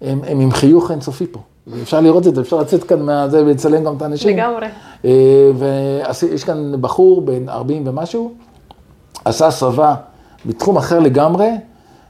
[0.00, 1.40] הם, הם עם חיוך אינסופי פה.
[1.82, 4.36] אפשר לראות את זה, אפשר לצאת כאן מהזה ולצלם גם את האנשים.
[4.36, 4.66] לגמרי.
[5.04, 5.50] אה,
[6.22, 8.32] ויש כאן בחור בן 40 ומשהו,
[9.24, 9.94] עשה הסבה
[10.46, 11.48] בתחום אחר לגמרי,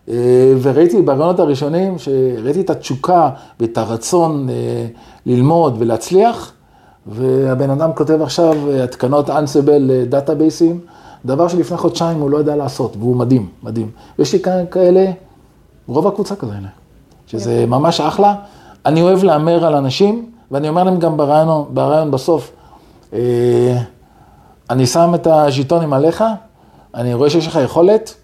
[0.08, 0.14] אה,
[0.62, 4.48] וראיתי ברעיונות הראשונים, שראיתי את התשוקה ואת הרצון
[5.26, 6.52] ללמוד ולהצליח,
[7.06, 10.80] והבן אדם כותב עכשיו התקנות אנסבל דאטאבייסים,
[11.24, 13.90] דבר שלפני חודשיים הוא לא יודע לעשות, והוא מדהים, מדהים.
[14.18, 15.04] ויש לי כאן כאלה,
[15.86, 16.68] רוב הקבוצה כאלה,
[17.26, 18.34] שזה ממש אחלה.
[18.86, 22.52] אני אוהב להמר על אנשים, ואני אומר להם גם ברעיון, ברעיון בסוף,
[23.12, 23.78] אה,
[24.70, 26.24] אני שם את הז'יטונים עליך,
[26.94, 28.14] אני רואה שיש לך יכולת,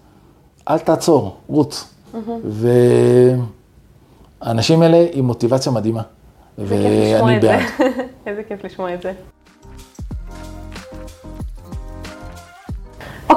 [0.69, 1.93] אל תעצור, רוץ.
[4.41, 6.01] והאנשים האלה עם מוטיבציה מדהימה,
[6.57, 7.39] ואני.
[7.39, 7.61] בעד.
[8.27, 9.13] איזה כיף לשמוע את זה.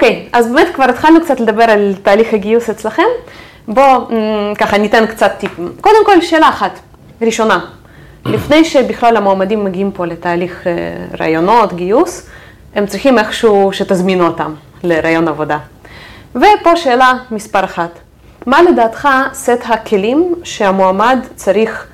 [0.03, 3.03] אוקיי, אז באמת כבר התחלנו קצת לדבר על תהליך הגיוס אצלכם.
[3.69, 5.73] בואו מ, ככה ניתן קצת טיפים.
[5.81, 6.79] קודם כל, שאלה אחת,
[7.21, 7.61] ראשונה.
[8.27, 10.73] לפני שבכלל המועמדים מגיעים פה לתהליך אה,
[11.21, 12.29] ראיונות, גיוס,
[12.75, 15.59] הם צריכים איכשהו שתזמינו אותם לראיון עבודה.
[16.35, 17.99] ופה שאלה מספר אחת,
[18.47, 21.87] מה לדעתך סט הכלים שהמועמד צריך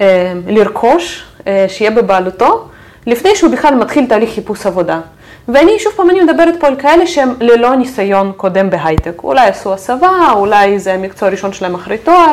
[0.00, 2.68] אה, לרכוש, אה, שיהיה בבעלותו,
[3.06, 5.00] לפני שהוא בכלל מתחיל תהליך חיפוש עבודה?
[5.48, 9.20] ואני, שוב פעם, אני מדברת פה על כאלה שהם ללא ניסיון קודם בהייטק.
[9.24, 12.32] אולי עשו הסבה, אולי זה המקצוע הראשון שלהם אחרי תואר.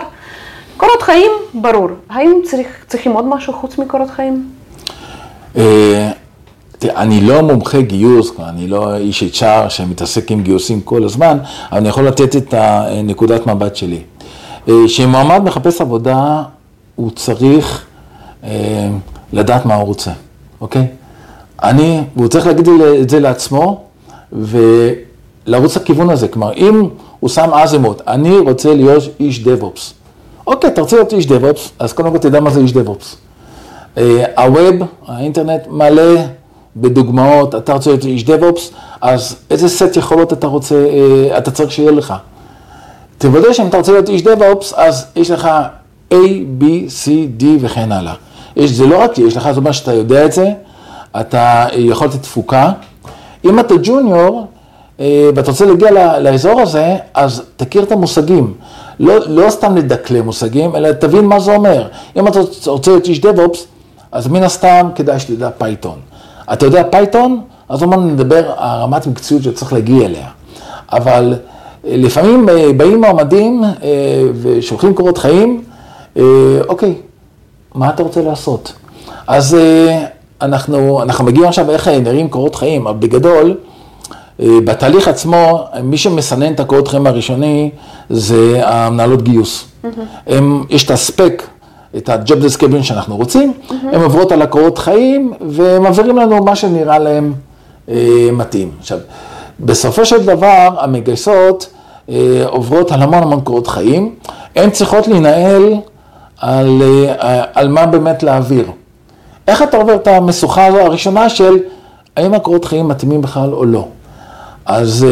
[0.77, 1.89] קורות חיים, ברור.
[2.09, 4.49] האם צריך, צריכים עוד משהו חוץ מקורות חיים?
[5.57, 6.11] אה,
[6.83, 11.37] אני לא מומחה גיוס, אני לא איש HR שמתעסק עם גיוסים כל הזמן,
[11.71, 14.01] אבל אני יכול לתת את הנקודת מבט שלי.
[14.69, 16.43] אה, כשמועמד מחפש עבודה,
[16.95, 17.85] הוא צריך
[18.43, 18.89] אה,
[19.33, 20.11] לדעת מה הוא רוצה,
[20.61, 20.87] אוקיי?
[21.63, 22.69] אני, והוא צריך להגיד
[23.01, 23.83] את זה לעצמו
[24.31, 26.27] ולרוץ לכיוון הזה.
[26.27, 29.79] כלומר, אם הוא שם אזמות, אני רוצה להיות איש DevOps.
[30.47, 33.15] אוקיי, אתה רוצה להיות איש DevOps, אז קודם כל תדע מה זה איש DevOps.
[33.97, 34.75] אה, הווב,
[35.07, 36.21] האינטרנט מלא
[36.75, 38.61] בדוגמאות, אתה רוצה להיות איש DevOps,
[39.01, 42.13] אז איזה סט יכולות אתה רוצה, אה, אתה צריך שיהיה לך.
[43.17, 45.49] תוודא שאם אתה רוצה להיות איש DevOps, אז יש לך
[46.13, 46.15] A,
[46.59, 46.63] B,
[47.03, 47.07] C,
[47.41, 48.13] D וכן הלאה.
[48.55, 50.51] יש, זה לא רק יש לך, זאת אומרת שאתה יודע את זה,
[51.19, 52.71] אתה יכול לתת תפוקה.
[53.45, 54.47] אם אתה junior
[54.99, 58.53] אה, ואתה רוצה להגיע לאזור הזה, אז תכיר את המושגים.
[58.99, 61.87] לא, לא סתם לדקלם מושגים, אלא תבין מה זה אומר.
[62.15, 63.65] אם אתה רוצה להיות איש DevOps,
[64.11, 65.99] אז מן הסתם כדאי שתדע Python.
[66.53, 67.41] אתה יודע Python?
[67.69, 70.27] אז אמרנו נדבר על רמת מקצועיות שצריך להגיע אליה.
[70.91, 71.33] אבל
[71.87, 73.63] אה, לפעמים אה, באים מועמדים
[74.41, 75.63] ושולחים קורות חיים,
[76.67, 76.93] אוקיי,
[77.75, 78.73] מה אתה רוצה לעשות?
[79.27, 79.57] אז
[80.41, 83.57] אנחנו, אנחנו מגיעים עכשיו איך נראים קורות חיים, אבל בגדול,
[84.39, 87.69] אה, בתהליך עצמו, מי שמסנן את הקורות חיים הראשוני
[88.09, 89.65] זה המנהלות גיוס.
[89.65, 89.87] Mm-hmm.
[90.27, 91.43] הם, יש את הספק,
[91.97, 93.73] את ה-job description שאנחנו רוצים, mm-hmm.
[93.91, 97.33] הם עוברות על הקורות חיים ומעבירים לנו מה שנראה להם
[97.89, 98.71] אה, מתאים.
[98.79, 98.97] עכשיו,
[99.59, 101.69] בסופו של דבר, המגייסות
[102.09, 104.15] אה, עוברות על המון המון קורות חיים,
[104.55, 105.73] הן צריכות להינעל
[106.37, 108.65] על, אה, על מה באמת להעביר.
[109.49, 111.57] איך אתה עובר את המשוכה הזו הראשונה של
[112.17, 113.85] האם הקורות חיים מתאימים בכלל או לא?
[114.65, 115.05] אז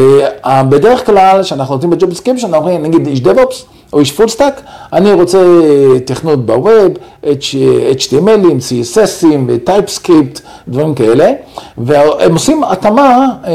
[0.44, 4.12] uh, בדרך כלל, כשאנחנו נותנים ב job description, שאנחנו אומרים, נגיד איש DevOps או איש
[4.12, 5.38] full stack, אני רוצה
[6.04, 6.92] תכנות ב web,
[7.92, 11.32] HTML ים, CSS ים, TypeScript, דברים כאלה,
[11.78, 13.48] והם עושים התאמה uh,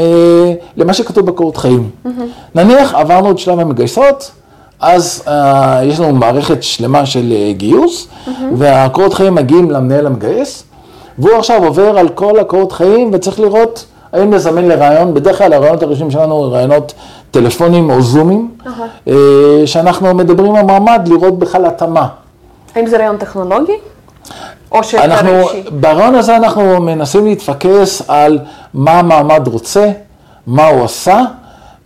[0.76, 1.90] למה שכתוב בקורות חיים.
[2.06, 2.08] Mm-hmm.
[2.54, 4.30] נניח עברנו את שלב המגייסות,
[4.80, 5.30] אז uh,
[5.84, 8.30] יש לנו מערכת שלמה של גיוס, mm-hmm.
[8.56, 10.64] והקורות חיים מגיעים למנהל המגייס,
[11.18, 15.82] והוא עכשיו עובר על כל הקורות חיים וצריך לראות האם לזמן לרעיון, בדרך כלל הרעיונות
[15.82, 16.94] הראשונים שלנו הם רעיונות
[17.30, 19.10] טלפונים או זומים, uh-huh.
[19.66, 22.08] שאנחנו מדברים עם המעמד לראות בכלל התאמה.
[22.74, 23.72] האם זה רעיון טכנולוגי?
[24.72, 25.62] או שיותר אישי?
[25.70, 28.38] ברעיון הזה אנחנו מנסים להתפקס על
[28.74, 29.90] מה המועמד רוצה,
[30.46, 31.20] מה הוא עשה,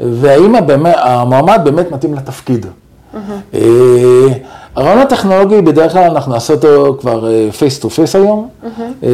[0.01, 2.67] והאם המועמד באמת מתאים לתפקיד.
[2.67, 3.57] Mm-hmm.
[4.79, 8.49] הריאיון הטכנולוגי, בדרך כלל אנחנו נעשה אותו כבר face to face היום.
[8.63, 9.07] Mm-hmm.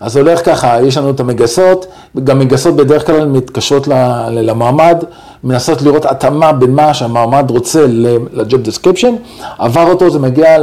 [0.00, 1.86] אז הולך ככה, יש לנו את המגייסות,
[2.24, 3.88] גם מגייסות בדרך כלל מתקשרות
[4.30, 5.04] למועמד,
[5.44, 7.84] מנסות לראות התאמה בין מה שהמועמד רוצה
[8.32, 9.14] ל job description,
[9.58, 10.58] עבר אותו, זה מגיע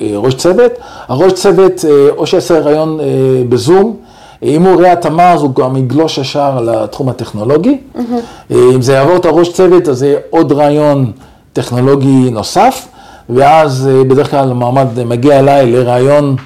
[0.00, 0.72] לראש צוות,
[1.08, 1.84] הראש צוות
[2.16, 3.00] או שיעשה רעיון
[3.48, 3.96] בזום,
[4.42, 7.78] אם הוא רואה התאמה, אז הוא גם יגלוש ישר לתחום הטכנולוגי.
[7.96, 8.54] Mm-hmm.
[8.54, 11.12] אם זה יעבור את הראש צוות, אז זה יהיה עוד רעיון
[11.52, 12.88] טכנולוגי נוסף,
[13.30, 16.36] ואז בדרך כלל המעמד מגיע אליי לרעיון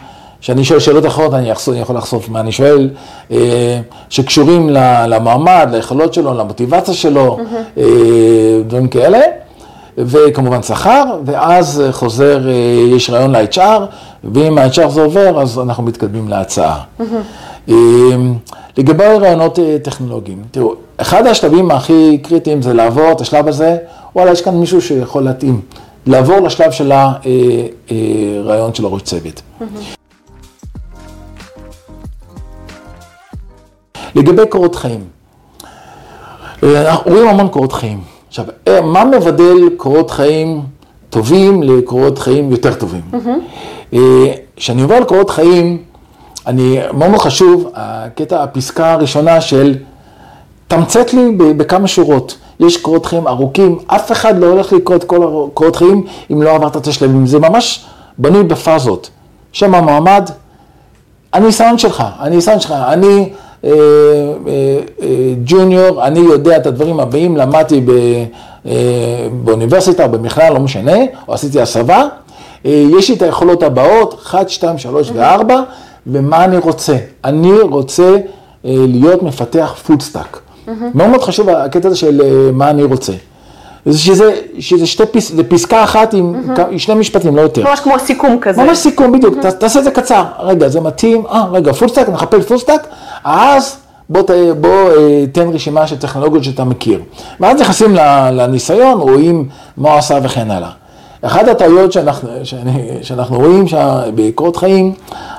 [0.40, 2.90] כשאני שואל שאלות אחרות, אני, אחשוף, אני יכול לחשוף מה אני שואל,
[3.30, 4.70] אה, שקשורים
[5.08, 7.80] למעמד, ליכולות שלו, למוטיבציה שלו, mm-hmm.
[7.80, 9.20] אה, דברים כאלה,
[9.98, 12.52] וכמובן שכר, ואז חוזר, אה,
[12.96, 13.80] יש רעיון ל-HR,
[14.24, 16.80] ואם ה-HR זה עובר, אז אנחנו מתקדמים להצעה.
[17.00, 17.02] Mm-hmm.
[17.68, 17.74] אה,
[18.76, 23.76] לגבי רעיונות אה, טכנולוגיים, תראו, אחד השלבים הכי קריטיים זה לעבור את השלב הזה,
[24.16, 25.60] וואלה, יש כאן מישהו שיכול להתאים.
[26.06, 29.42] לעבור לשלב של הרעיון של הראש צוות.
[34.14, 35.04] לגבי קורות חיים,
[36.62, 38.00] אה, אנחנו רואים המון קורות חיים.
[38.28, 40.62] עכשיו, אה, מה מבדל קורות חיים
[41.10, 43.02] טובים לקורות חיים יותר טובים?
[44.56, 45.82] כשאני עובר על קורות חיים,
[46.46, 49.76] אני, מאוד מאוד חשוב, הקטע, הפסקה הראשונה של
[50.68, 52.38] תמצת לי בכמה שורות.
[52.60, 56.54] יש קורות חיים ארוכים, אף אחד לא הולך לקרוא את כל הקורות חיים אם לא
[56.54, 57.26] עברת את השלבים.
[57.26, 57.84] זה ממש
[58.18, 59.10] בנוי בפאזות.
[59.52, 60.30] שם המעמד,
[61.32, 63.30] הניסיון שלך, הניסיון שלך, אני...
[63.64, 67.84] אה, אה, אה, junior, אני יודע את הדברים הבאים, למדתי
[69.44, 70.96] באוניברסיטה או במכללה, לא משנה,
[71.28, 72.08] או עשיתי הסבה,
[72.64, 75.52] יש לי את היכולות הבאות, 1, 2, 3 ו-4,
[76.06, 76.96] ומה אני רוצה?
[77.24, 78.16] אני רוצה
[78.64, 80.40] להיות מפתח full stack.
[80.94, 83.12] מאוד מאוד חשוב הקטע הזה של מה אני רוצה.
[83.92, 86.78] שזה, שזה שתי פס, זה פסקה אחת עם mm-hmm.
[86.78, 87.64] שני משפטים, לא יותר.
[87.64, 88.62] ממש כמו סיכום כזה.
[88.62, 89.34] ממש סיכום, בדיוק.
[89.34, 89.50] Mm-hmm.
[89.50, 90.24] תעשה את זה קצר.
[90.38, 92.86] רגע, זה מתאים, אה, רגע, full stack, נחפש full stack,
[93.24, 93.76] אז
[94.08, 97.00] בוא, ת, בוא אה, תן רשימה של טכנולוגיות שאתה מכיר.
[97.40, 97.94] ואז נכנסים
[98.32, 100.70] לניסיון, רואים מה הוא עשה וכן הלאה.
[101.22, 104.92] אחת הטעויות שאנחנו, שאני, שאנחנו רואים שם בקורות חיים,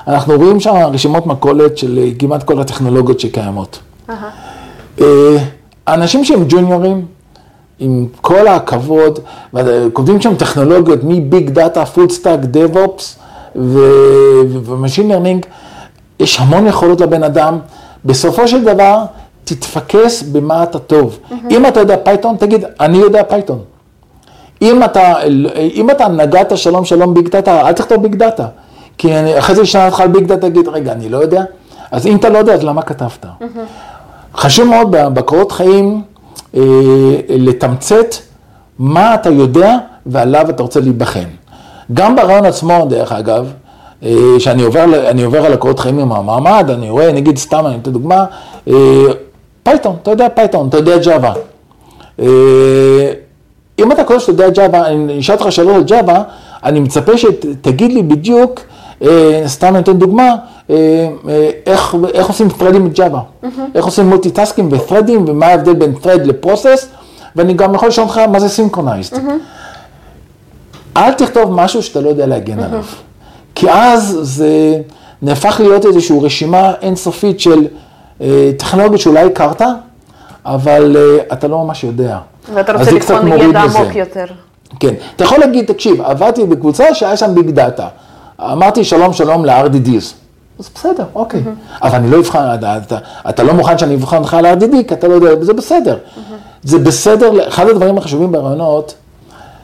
[0.08, 3.78] אנחנו רואים שם רשימות מכולת של כמעט כל הטכנולוגיות שקיימות.
[4.08, 4.12] Uh-huh.
[5.88, 7.06] אנשים שהם junior ים,
[7.78, 9.18] עם כל הכבוד,
[9.54, 13.18] וכותבים שם טכנולוגיות מ big data, full stack, DevOps
[14.64, 15.46] ו machine learning,
[16.20, 17.58] יש המון יכולות לבן אדם.
[18.04, 19.04] בסופו של דבר,
[19.44, 21.18] תתפקס במה אתה טוב.
[21.18, 21.34] Mm-hmm.
[21.50, 23.58] אם אתה יודע Python, תגיד, אני יודע Python.
[24.62, 25.14] אם אתה,
[25.74, 28.46] אם אתה נגעת שלום שלום ב big data, אל תכתוב big data.
[28.98, 31.42] כי אני, אחרי זה אשאל אותך על big data, תגיד, רגע, אני לא יודע.
[31.90, 33.24] אז אם אתה לא יודע, אז למה כתבת?
[33.24, 33.87] Mm-hmm.
[34.34, 36.02] חשוב מאוד בקורות חיים,
[36.56, 36.60] אה,
[37.28, 38.14] לתמצת
[38.78, 41.24] מה אתה יודע ועליו אתה רוצה להיבחן.
[41.94, 43.52] גם בראיון עצמו, דרך אגב,
[44.02, 44.84] אה, שאני עובר,
[45.24, 48.24] עובר על הקורות חיים עם המועמד, אני רואה, נגיד סתם, אני אתן דוגמה,
[48.68, 48.74] אה,
[49.62, 51.34] Python, אתה יודע Python, אתה יודע Java.
[52.20, 53.12] אה,
[53.78, 56.22] אם אתה קורא שאתה יודע Java, אני אשאל אותך שאלות על Java,
[56.64, 58.60] אני מצפה שתגיד לי בדיוק,
[59.02, 60.34] אה, סתם אני אתן דוגמה,
[61.66, 63.20] איך, איך עושים threadים ב Java,
[63.74, 66.88] איך עושים multitask ים ו-threadים, ומה ההבדל בין thread ל process,
[67.36, 69.18] ואני גם יכול לשאול אותך מה זה synchronized.
[70.96, 72.84] אל תכתוב משהו שאתה לא יודע להגן עליו.
[73.54, 74.80] כי אז זה
[75.22, 77.66] נהפך להיות איזושהי רשימה אינסופית של
[78.20, 79.62] אה, טכנולוגיות שאולי הכרת,
[80.44, 82.18] אבל אה, אתה לא ממש יודע.
[82.54, 83.60] ואתה רוצה מוריד ידע.
[83.60, 84.24] עמוק יותר.
[84.80, 84.94] כן.
[85.16, 87.88] אתה יכול להגיד, תקשיב, עבדתי בקבוצה שהיה שם big data.
[88.40, 90.27] אמרתי שלום שלום ל-RDDs.
[90.58, 91.42] אז בסדר, אוקיי.
[91.82, 94.94] אבל אני לא אבחן, אתה, אתה, אתה לא מוכן שאני אבחן אותך על RDD, כי
[94.94, 95.98] אתה לא יודע, זה בסדר.
[96.62, 98.94] זה בסדר, אחד הדברים החשובים ברעיונות,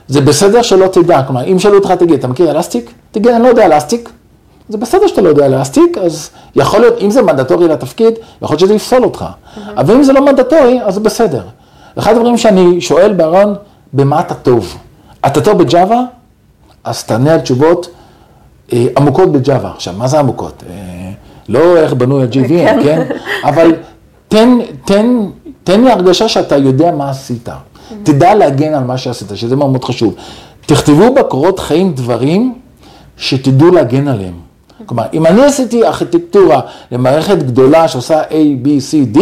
[0.08, 1.22] זה בסדר שלא תדע.
[1.22, 2.92] כלומר, אם שאלו אותך, תגיד, אתה מכיר אלסטיק?
[3.12, 4.10] תגיד, אני לא יודע אלסטיק.
[4.68, 8.60] זה בסדר שאתה לא יודע אלסטיק, אז יכול להיות, אם זה מנדטורי לתפקיד, יכול להיות
[8.60, 9.24] שזה יפסול אותך.
[9.76, 11.42] אבל אם זה לא מנדטורי, אז זה בסדר.
[11.98, 13.54] אחד הדברים שאני שואל בארון,
[13.92, 14.76] במה אתה טוב?
[15.26, 16.02] אתה טוב בג'אווה?
[16.84, 17.88] אז תענה על תשובות
[18.72, 19.70] עמוקות בג'אווה.
[19.74, 20.62] עכשיו, מה זה עמוקות?
[20.70, 21.10] אה,
[21.48, 23.06] לא איך בנוי ה-GVM, כן?
[23.44, 23.74] אבל
[24.28, 25.06] תן, תן,
[25.64, 27.48] תן לי הרגשה שאתה יודע מה עשית.
[28.02, 30.14] תדע להגן על מה שעשית, שזה מאוד מאוד חשוב.
[30.66, 32.54] תכתבו בקורות חיים דברים
[33.16, 34.34] שתדעו להגן עליהם.
[34.86, 36.60] כלומר, אם אני עשיתי ארכיטקטורה
[36.92, 38.32] למערכת גדולה שעושה A,
[38.64, 39.20] B, C, D,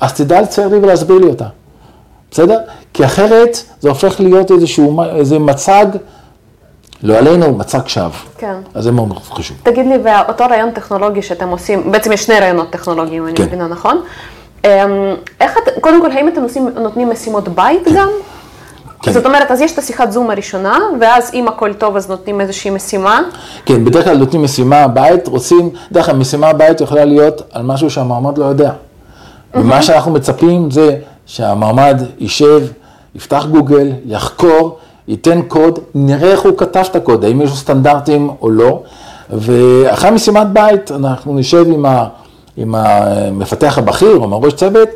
[0.00, 1.46] אז תדע לצייר לי ולהסביר לי אותה.
[2.30, 2.58] בסדר?
[2.94, 5.86] כי אחרת זה הופך להיות איזשהו, איזה מצג,
[7.02, 8.10] לא עלינו, מצג שווא.
[8.38, 8.54] כן.
[8.74, 9.56] אז זה מאוד חשוב.
[9.62, 13.44] תגיד לי, ואותו רעיון טכנולוגי שאתם עושים, בעצם יש שני רעיונות טכנולוגיים, אני כן.
[13.44, 14.02] מבינה, נכון?
[14.64, 14.70] אמ,
[15.40, 18.08] איך את, קודם כל, האם אתם עושים, נותנים משימות בית גם?
[19.02, 19.12] כן.
[19.12, 22.70] זאת אומרת, אז יש את השיחת זום הראשונה, ואז אם הכל טוב, אז נותנים איזושהי
[22.70, 23.20] משימה.
[23.66, 27.90] כן, בדרך כלל נותנים משימה בית, רוצים, דרך אגב, משימה בית יכולה להיות על משהו
[27.90, 28.72] שהמועמד לא יודע.
[29.54, 32.60] ומה שאנחנו מצפים זה שהמועמד יישב,
[33.14, 38.30] יפתח גוגל, יחקור, ייתן קוד, נראה איך הוא כתב את הקוד, האם יש לו סטנדרטים
[38.42, 38.82] או לא,
[39.30, 42.06] ואחרי משימת בית אנחנו נשב עם, ה,
[42.56, 44.88] עם המפתח הבכיר או עם הראש צוות,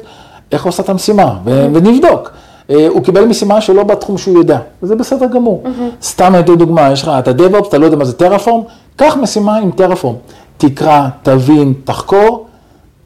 [0.53, 2.31] איך הוא עושה את המשימה, ו- ונבדוק.
[2.71, 5.65] אה, הוא קיבל משימה שלא בתחום שהוא יודע, וזה בסדר גמור.
[6.03, 8.63] סתם אני אתן דוגמה, יש לך, אתה DevOps, אתה לא יודע מה זה טרפורם,
[8.97, 10.15] קח משימה עם טרפורם.
[10.57, 12.47] תקרא, תבין, תחקור,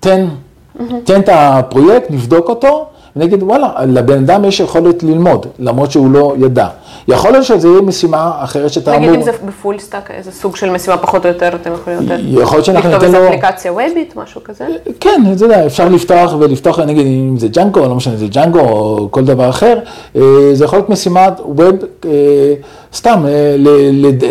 [0.00, 0.26] תן,
[1.04, 6.34] תן את הפרויקט, נבדוק אותו, ונגיד, וואלה, לבן אדם יש יכולת ללמוד, למרות שהוא לא
[6.38, 6.68] ידע.
[7.08, 9.08] יכול להיות שזה יהיה משימה אחרת שאתה אמור...
[9.08, 11.98] נגיד אם זה ב full stack, איזה סוג של משימה פחות או יותר, אתם יכולים
[12.02, 12.20] לתת.
[12.24, 13.26] יכול להיות שאנחנו לכתוב ניתן איזה לו...
[13.28, 14.66] אפליקציה וובית, משהו כזה?
[15.00, 19.08] כן, אתה יודע, אפשר לפתוח ולפתוח, נגיד, אם זה ג'אנגו, לא משנה, זה ג'אנגו או
[19.10, 19.78] כל דבר אחר,
[20.16, 21.76] אה, זה יכול להיות משימת web,
[22.94, 23.56] סתם, אה,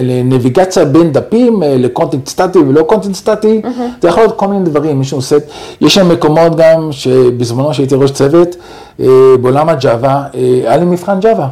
[0.02, 3.62] לנביגציה בין דפים, אה, לקונטנט סטטי ולא קונטנט סטטי,
[4.02, 5.38] זה יכול להיות כל מיני דברים, מישהו עושה,
[5.82, 8.56] יש שם מקומות גם שבזמנו שהייתי ראש צוות,
[9.00, 9.08] אה,
[9.41, 11.48] בעולם הג'אווה, היה לי מבחן ג'אווה,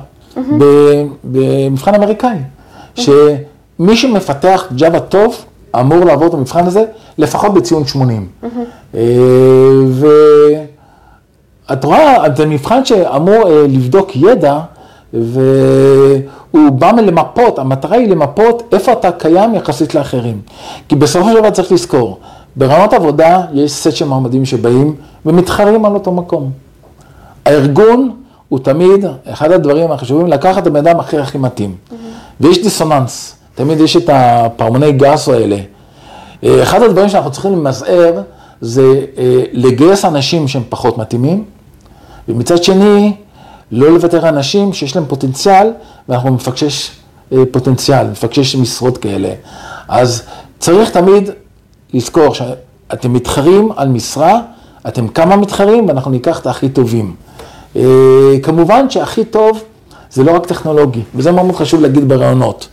[1.23, 2.37] במבחן אמריקאי,
[2.95, 5.35] שמי שמפתח ג'אווה טוב,
[5.79, 6.83] אמור לעבור את המבחן הזה
[7.17, 8.27] לפחות בציון 80.
[8.95, 9.01] אה,
[11.69, 14.59] ואת רואה, זה מבחן שאמור לבדוק ידע,
[15.13, 20.41] והוא בא למפות, המטרה היא למפות איפה אתה קיים יחסית לאחרים.
[20.89, 22.19] כי בסופו של דבר צריך לזכור,
[22.55, 26.51] ברמת עבודה יש סט של מועמדים שבאים ומתחרים על אותו מקום.
[27.45, 28.11] הארגון
[28.49, 31.75] הוא תמיד, אחד הדברים החשובים, לקחת את הבן אדם הכי הכי מתאים.
[32.39, 35.57] ויש דיסוננס, תמיד יש את הפעמוני גסו האלה.
[36.43, 38.21] אה, אחד הדברים שאנחנו צריכים למזער
[38.61, 41.43] זה אה, לגייס אנשים שהם פחות מתאימים,
[42.29, 43.13] ומצד שני,
[43.71, 45.71] לא לוותר אנשים שיש להם פוטנציאל,
[46.09, 46.91] ואנחנו מפקשש
[47.31, 49.29] אה, פוטנציאל, מפקשש משרות כאלה.
[49.87, 50.23] אז
[50.59, 51.29] צריך תמיד
[51.93, 54.41] לזכור שאתם מתחרים על משרה,
[54.87, 57.15] אתם כמה מתחרים, ואנחנו ניקח את הכי טובים.
[57.75, 57.83] אה,
[58.43, 59.63] כמובן שהכי טוב
[60.11, 62.67] זה לא רק טכנולוגי, וזה מאוד מאוד חשוב להגיד ברעיונות.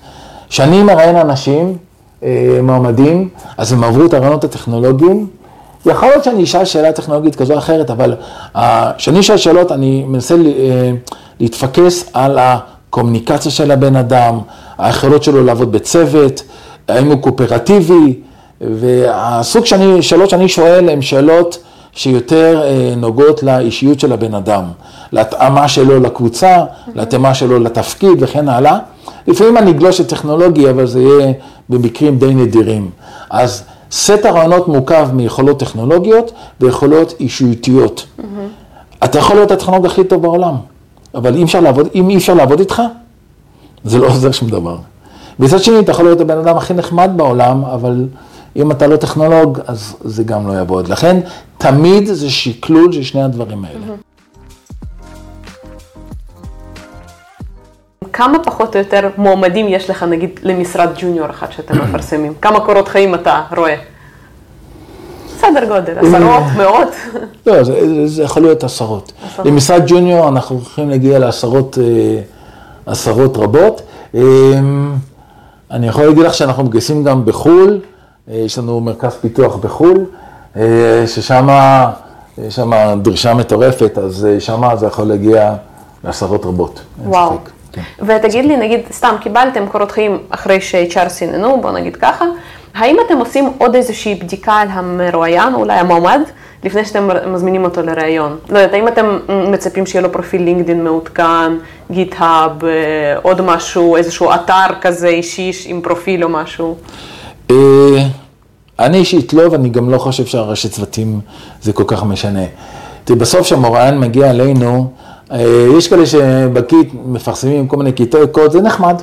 [0.49, 1.77] כשאני מראיין אנשים,
[2.23, 5.27] אה, מועמדים, אז הם עברו את הרעיונות הטכנולוגיים.
[5.87, 8.15] יכול להיות שאני אשאל שאלה טכנולוגית כזו או אחרת, אבל
[8.57, 10.91] אה, כשאני אשאל שאלות, אני מנסה אה,
[11.41, 14.39] להתפקס על הקומוניקציה של הבן אדם,
[14.79, 16.43] היכולות שלו לעבוד בצוות,
[16.89, 18.21] האם הוא קואופרטיבי,
[18.61, 21.59] והסוג שאני, שאלות שאני שואל הן שאלות
[21.93, 24.65] שיותר אה, נוגעות לאישיות של הבן אדם,
[25.13, 26.59] להתאמה שלו לקבוצה,
[26.95, 28.79] להתאמה שלו לתפקיד וכן הלאה.
[29.27, 31.33] לפעמים אני אגלוש לטכנולוגי, אבל זה יהיה
[31.69, 32.91] במקרים די נדירים.
[33.31, 33.63] אז
[33.95, 38.07] סט הרעיונות מורכב מיכולות טכנולוגיות ויכולות אישיותיות.
[39.05, 40.55] אתה יכול להיות הטכנולוג הכי טוב בעולם,
[41.15, 42.83] אבל אם, לעבוד, אם אי אפשר לעבוד איתך,
[43.85, 44.77] זה לא עוזר שום דבר.
[45.38, 48.07] מצד שני, אתה יכול להיות הבן אדם הכי נחמד בעולם, אבל
[48.57, 50.88] אם אתה לא טכנולוג, אז זה גם לא יעבוד.
[50.88, 51.21] לכן,
[51.59, 53.87] תמיד זה שקלול של שני הדברים האלה.
[58.15, 62.33] כמה פחות או יותר מועמדים יש לך, נגיד, למשרד ג'וניור אחד שאתם מפרסמים?
[62.42, 63.75] כמה קורות חיים אתה רואה?
[65.38, 66.88] סדר גודל, עשרות, מאות?
[67.46, 69.12] לא, זה, זה יכול להיות עשרות.
[69.27, 69.46] עשרות.
[69.46, 72.21] למשרד ג'וניור אנחנו הולכים להגיע לעשרות אה,
[72.87, 73.83] עשרות רבות.
[74.15, 74.21] אה,
[75.71, 77.81] אני יכול להגיד לך שאנחנו מגייסים גם בחו"ל,
[78.31, 80.04] אה, יש לנו מרכז פיתוח בחו"ל,
[80.56, 81.48] אה, ששם
[82.38, 85.54] יש שם דרישה מטורפת, אז שם זה יכול להגיע
[86.04, 86.81] לעשרות רבות.
[87.04, 87.38] וואו.
[87.75, 87.83] כן.
[88.06, 92.25] ותגיד לי, נגיד, סתם קיבלתם קורות חיים אחרי ש-HR סיננו, בוא נגיד ככה,
[92.75, 96.20] האם אתם עושים עוד איזושהי בדיקה על המרואיין, אולי המועמד,
[96.64, 98.37] לפני שאתם מזמינים אותו לראיון?
[98.48, 99.18] לא יודעת, האם אתם
[99.52, 101.52] מצפים שיהיה לו פרופיל לינקדאין מעודכן,
[101.90, 102.70] גיט-האב, אה,
[103.22, 106.77] עוד משהו, איזשהו אתר כזה אישי עם פרופיל או משהו?
[107.50, 107.56] אה,
[108.79, 111.20] אני אישית לא, ואני גם לא חושב שהרשת צוותים
[111.62, 112.44] זה כל כך משנה.
[113.04, 114.92] תראי, בסוף כשהמרואיין מגיע אלינו,
[115.79, 119.02] יש כאלה שב Git מפרסמים כל מיני קטעי קוד, זה נחמד,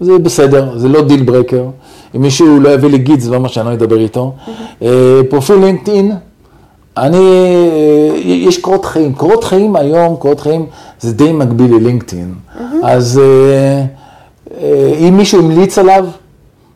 [0.00, 1.64] זה בסדר, זה לא deal breaker.
[2.16, 4.32] אם מישהו לא יביא לי Git, זה לא אומר שאני לא אדבר איתו.
[4.82, 6.12] אה, פרופיל LinkedIn,
[6.96, 9.14] אני, אה, יש קורות חיים.
[9.14, 10.66] קורות חיים היום, קורות חיים
[11.00, 12.34] זה די מקביל ל LinkedIn.
[12.82, 13.84] אז אה,
[14.60, 16.06] אה, אם מישהו המליץ עליו,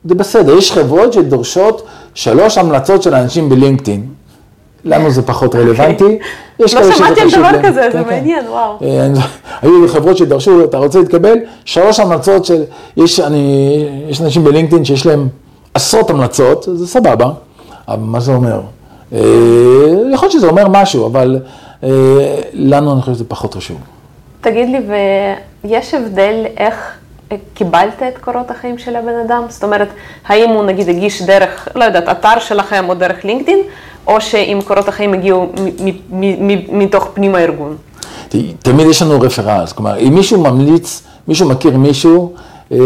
[0.04, 0.56] זה בסדר.
[0.56, 1.82] יש חברות שדורשות
[2.14, 4.06] שלוש המלצות של אנשים בלינקדאין.
[4.84, 6.18] לנו זה פחות רלוונטי.
[6.58, 7.62] יש לא שמעתי על דבר.
[7.62, 8.10] כזה, כן, זה כן.
[8.10, 8.78] מעניין, וואו.
[8.82, 9.08] אה,
[9.62, 11.38] היו חברות שדרשו, אתה רוצה להתקבל?
[11.64, 12.62] שלוש המלצות של,
[12.96, 15.28] יש, אני, יש אנשים בלינקדאין שיש להם
[15.74, 17.30] עשרות המלצות, זה סבבה,
[17.88, 18.60] אבל מה זה אומר?
[19.12, 19.18] אה,
[20.12, 21.40] יכול להיות שזה אומר משהו, אבל
[21.84, 21.88] אה,
[22.52, 23.76] לנו אני חושב שזה פחות חשוב.
[24.40, 24.78] תגיד לי,
[25.64, 26.98] ויש הבדל איך
[27.54, 29.42] קיבלת את קורות החיים של הבן אדם?
[29.48, 29.88] זאת אומרת,
[30.26, 33.58] האם הוא נגיד הגיש דרך, לא יודעת, אתר שלכם או דרך לינקדאין,
[34.08, 35.52] או שאם קורות החיים הגיעו
[36.72, 37.76] מתוך פנים הארגון?
[38.62, 42.32] תמיד יש לנו רפרנס, כלומר, אם מישהו ממליץ, מישהו מכיר מישהו,
[42.72, 42.78] אה,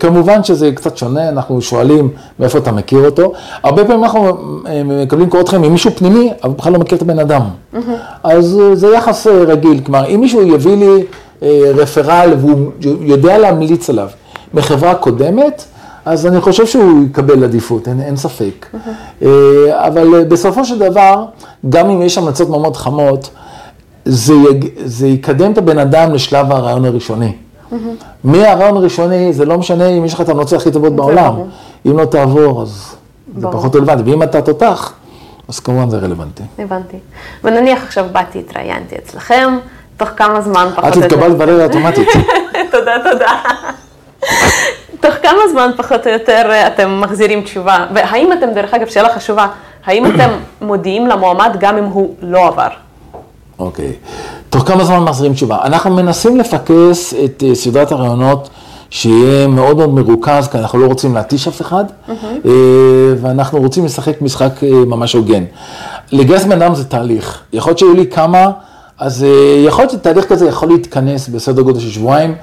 [0.00, 2.08] כמובן שזה קצת שונה, אנחנו שואלים
[2.38, 3.32] מאיפה אתה מכיר אותו.
[3.62, 4.28] הרבה פעמים אנחנו
[4.66, 7.42] אה, מקבלים קורות חיים ממישהו פנימי, אבל בכלל לא מכיר את הבן אדם.
[8.22, 11.04] אז אה, זה יחס רגיל, כלומר, אם מישהו יביא לי
[11.74, 12.70] רפרל והוא
[13.00, 14.08] יודע להמליץ עליו
[14.54, 15.64] מחברה קודמת,
[16.06, 18.66] אז אני חושב שהוא יקבל עדיפות, אין, אין ספק.
[19.22, 19.28] אה,
[19.86, 21.24] אבל אה, בסופו של דבר,
[21.68, 23.30] גם אם יש המלצות מאוד חמות,
[24.04, 24.68] זה, יג...
[24.84, 27.32] זה יקדם את הבן אדם לשלב הרעיון הראשוני.
[28.24, 31.34] מהרעיון הראשוני, זה לא משנה אם יש לך את ההמלצות הכי טובות בעולם.
[31.86, 32.96] אם לא תעבור, אז
[33.36, 33.48] זה.
[33.52, 34.10] פחות רלוונטי.
[34.10, 34.92] ואם אתה תותח,
[35.48, 36.42] אז כמובן זה רלוונטי.
[36.58, 36.96] הבנתי.
[37.44, 39.58] ונניח עכשיו באתי, התראיינתי אצלכם,
[39.96, 41.02] תוך כמה זמן פחות את.
[41.02, 42.08] התקבלת בלילה אוטומטית.
[42.72, 43.32] תודה, תודה.
[45.00, 47.86] תוך כמה זמן פחות או יותר אה, אתם מחזירים תשובה?
[47.94, 49.46] והאם אתם, דרך אגב, שאלה חשובה,
[49.86, 50.30] האם אתם
[50.60, 52.68] מודיעים למועמד גם אם הוא לא עבר?
[53.58, 53.92] אוקיי.
[54.50, 55.58] תוך כמה זמן מחזירים תשובה?
[55.64, 58.48] אנחנו מנסים לפקס את אה, סדרת הרעיונות
[58.90, 62.14] שיהיה מאוד מאוד מרוכז, כי אנחנו לא רוצים להתיש אף אחד, אה,
[63.20, 64.50] ואנחנו רוצים לשחק משחק
[64.86, 65.44] ממש הוגן.
[66.12, 67.40] לגייס בן אדם זה תהליך.
[67.52, 68.50] יכול להיות שיהיו לי כמה,
[68.98, 72.34] אז אה, יכול להיות שתהליך כזה יכול להתכנס בסדר גודל של שבועיים.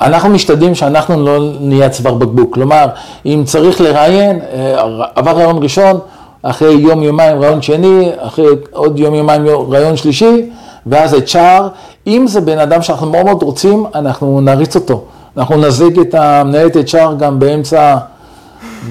[0.00, 2.54] אנחנו משתדלים שאנחנו לא נהיה צוואר בקבוק.
[2.54, 2.86] כלומר,
[3.26, 5.98] אם צריך לראיין, אה, עבר רעיון ראשון,
[6.42, 10.50] אחרי יום יומיים רעיון שני, אחרי עוד יום יומיים רעיון שלישי,
[10.86, 11.62] ואז HR.
[12.06, 15.04] אם זה בן אדם שאנחנו מאוד מאוד רוצים, אנחנו נריץ אותו.
[15.36, 17.96] אנחנו נזיג את המנהלת HR גם באמצע,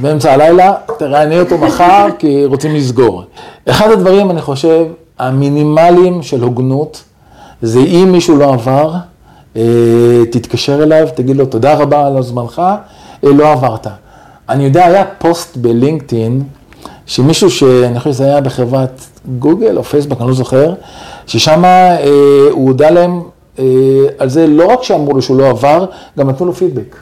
[0.02, 3.24] באמצע הלילה, תראייני אותו מחר, כי רוצים לסגור.
[3.70, 4.86] אחד הדברים, אני חושב,
[5.20, 7.04] המינימליים של הוגנות,
[7.62, 8.94] זה אם מישהו לא עבר,
[9.56, 9.62] אה,
[10.32, 12.62] תתקשר אליו, תגיד לו תודה רבה על הזמנך,
[13.24, 13.88] אה, לא עברת.
[14.50, 16.44] אני יודע, היה פוסט בלינקדאין,
[17.06, 19.02] שמישהו שאני חושב שזה היה בחברת
[19.40, 20.74] גוגל או פייסבוק, אני לא זוכר,
[21.28, 21.98] ששם אה,
[22.52, 23.22] הוא הודה להם
[23.60, 23.66] אה,
[24.18, 25.86] על זה, לא רק שאמרו לו שהוא לא עבר,
[26.20, 26.96] גם נתנו לו פידבק.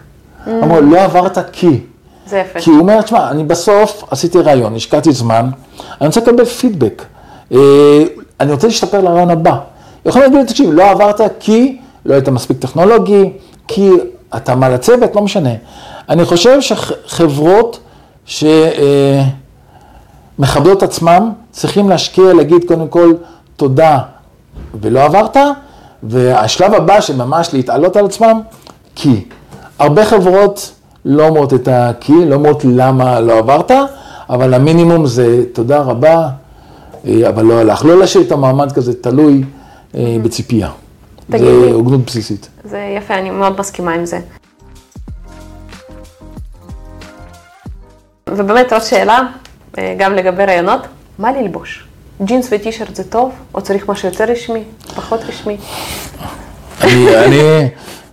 [0.47, 1.79] אמרו, לא עברת כי.
[2.27, 2.59] זה יפה.
[2.59, 5.49] כי הוא אומר, תשמע, אני בסוף עשיתי רעיון, השקעתי זמן,
[6.01, 7.03] אני רוצה לקבל פידבק.
[7.51, 8.03] אה,
[8.39, 9.57] אני רוצה להשתפר לרעיון הבא.
[10.05, 13.31] יכול להגיד לי, תקשיב, לא עברת כי לא היית מספיק טכנולוגי,
[13.67, 13.89] כי
[14.35, 15.53] אתה מה לצוות, לא משנה.
[16.09, 17.79] אני חושב שחברות
[18.25, 19.23] שמכבדות
[20.83, 23.13] עצמם, צריכים להשקיע, להגיד קודם כל
[23.55, 23.99] תודה
[24.81, 25.37] ולא עברת,
[26.03, 28.41] והשלב הבא שממש להתעלות על עצמם,
[28.95, 29.25] כי.
[29.79, 30.71] הרבה חברות
[31.05, 33.71] לא אומרות את הכי, לא אומרות למה לא עברת,
[34.29, 36.29] אבל המינימום זה תודה רבה,
[37.07, 37.85] אה, אבל לא הלך.
[37.85, 39.58] לא להשאיר את המעמד כזה תלוי אה,
[39.93, 40.69] בציפייה.
[41.31, 41.71] תגיד זה.
[41.71, 42.49] הוגנות בסיסית.
[42.63, 44.19] זה יפה, אני מאוד מסכימה עם זה.
[48.29, 49.19] ובאמת עוד שאלה,
[49.77, 50.81] אה, גם לגבי רעיונות,
[51.19, 51.87] מה ללבוש?
[52.21, 54.63] ג'ינס וטישרט זה טוב, או צריך משהו יותר רשמי,
[54.95, 55.57] פחות רשמי?
[56.81, 57.69] אני, אני,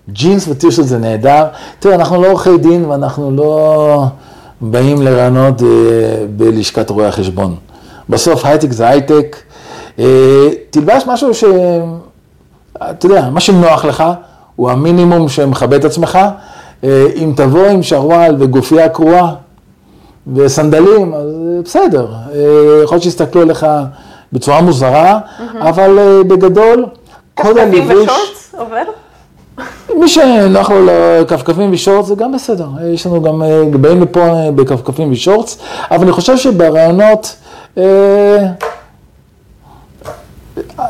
[0.08, 1.46] ג'ינס וטישרט זה נהדר.
[1.78, 4.04] תראה, אנחנו לא עורכי דין ואנחנו לא
[4.60, 5.66] באים לרעיונות אה,
[6.36, 7.56] בלשכת רואי החשבון.
[8.08, 9.36] בסוף הייטק זה הייטק.
[9.98, 11.44] אה, תלבש משהו ש...
[12.90, 14.04] אתה יודע, מה שנוח לך
[14.56, 16.18] הוא המינימום שמכבד את עצמך.
[16.84, 19.34] אה, אם תבוא עם שרוואל וגופייה קרועה
[20.34, 22.06] וסנדלים, אז אה, בסדר.
[22.34, 23.66] אה, יכול להיות שיסתכלו עליך
[24.32, 25.18] בצורה מוזרה,
[25.60, 26.86] אבל בגדול,
[27.36, 28.08] כפכפים הלבוש...
[28.58, 28.82] עובר?
[29.94, 33.42] מי שנוח לו לכפכפים ושורטס זה גם בסדר, יש לנו גם,
[33.80, 35.58] באים לפה בכפכפים ושורטס,
[35.90, 37.36] אבל אני חושב שברעיונות,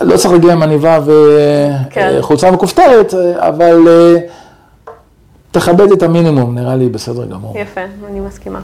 [0.01, 0.99] לא צריך להגיע עם עניבה
[1.91, 2.17] כן.
[2.19, 4.17] וחולצה מכופתרת, אה, אבל אה,
[5.51, 7.59] תכבד את המינימום, נראה לי בסדר גמור.
[7.59, 7.81] יפה,
[8.11, 8.61] אני מסכימה.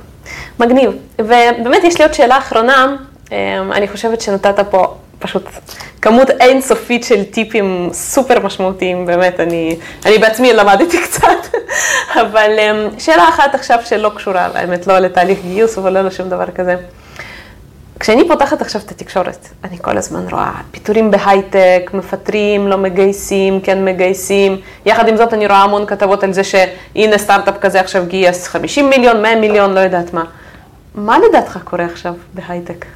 [0.61, 0.91] מגניב.
[1.19, 2.97] ובאמת יש לי עוד שאלה אחרונה,
[3.73, 5.49] אני חושבת שנתת פה פשוט
[6.03, 11.57] כמות אינסופית של טיפים סופר משמעותיים, באמת, אני, אני בעצמי למדתי קצת,
[12.15, 12.51] אבל
[12.99, 16.77] שאלה אחת עכשיו שלא קשורה, האמת, לא לתהליך גיוס, אבל לא לשום דבר כזה.
[18.03, 23.85] כשאני פותחת עכשיו את התקשורת, אני כל הזמן רואה פיטורים בהייטק, מפטרים, לא מגייסים, כן
[23.85, 24.57] מגייסים.
[24.87, 28.91] יחד עם זאת אני רואה המון כתבות על זה שהנה סטארט-אפ כזה עכשיו גייס 50
[28.91, 30.25] מיליון, 100 מיליון, לא יודעת מה.
[30.95, 32.87] מה לדעתך קורה עכשיו בהייטק?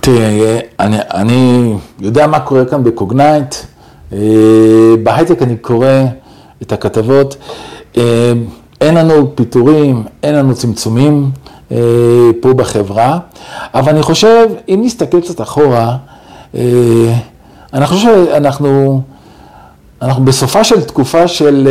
[0.00, 3.54] תראה, אני, אני יודע מה קורה כאן ב Cognyte.
[4.12, 4.18] אה,
[5.02, 5.88] בהייטק אני קורא
[6.62, 7.36] את הכתבות.
[7.96, 8.32] אה,
[8.80, 11.30] אין לנו פיטורים, אין לנו צמצומים
[12.40, 13.18] פה בחברה,
[13.74, 15.96] אבל אני חושב, אם נסתכל קצת אחורה,
[17.74, 19.00] אני חושב שאנחנו
[20.02, 21.68] אנחנו בסופה של תקופה של,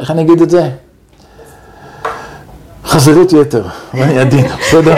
[0.00, 0.70] איך אני אגיד את זה?
[2.84, 3.64] חזירות יתר,
[3.94, 4.94] ואני עדין, בסדר?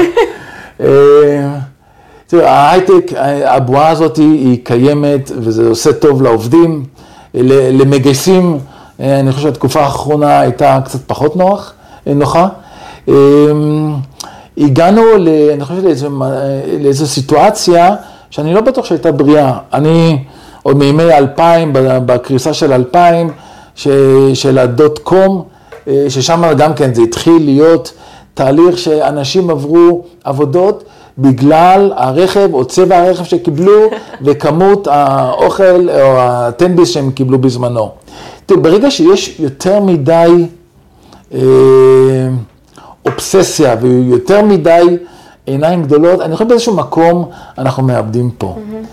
[2.27, 3.13] תראה, ההייטק,
[3.45, 6.85] הבועה הזאת היא קיימת וזה עושה טוב לעובדים,
[7.35, 8.59] למגייסים,
[9.01, 11.73] אני חושב שהתקופה האחרונה הייתה קצת פחות נוח,
[12.07, 12.49] נוחה.
[14.59, 16.09] הגענו, ל, אני חושב, לאיזו,
[16.81, 17.95] לאיזו סיטואציה
[18.31, 19.59] שאני לא בטוח שהייתה בריאה.
[19.73, 20.19] אני
[20.63, 21.71] עוד מימי 2000,
[22.07, 23.31] בקריסה של 2000,
[23.75, 23.89] ש,
[24.35, 25.43] של הדוט קום,
[26.09, 27.93] ששם גם כן זה התחיל להיות
[28.35, 30.85] תהליך שאנשים עברו עבודות.
[31.19, 33.91] בגלל הרכב או צבע הרכב שקיבלו
[34.25, 37.91] וכמות האוכל או הטנביס שהם קיבלו בזמנו.
[38.47, 40.47] תראו, ברגע שיש יותר מדי
[41.35, 41.41] אה,
[43.07, 44.97] אובססיה ויותר מדי
[45.47, 47.29] עיניים גדולות, אני חושב באיזשהו מקום
[47.59, 48.57] אנחנו מאבדים פה.
[48.57, 48.87] Mm-hmm.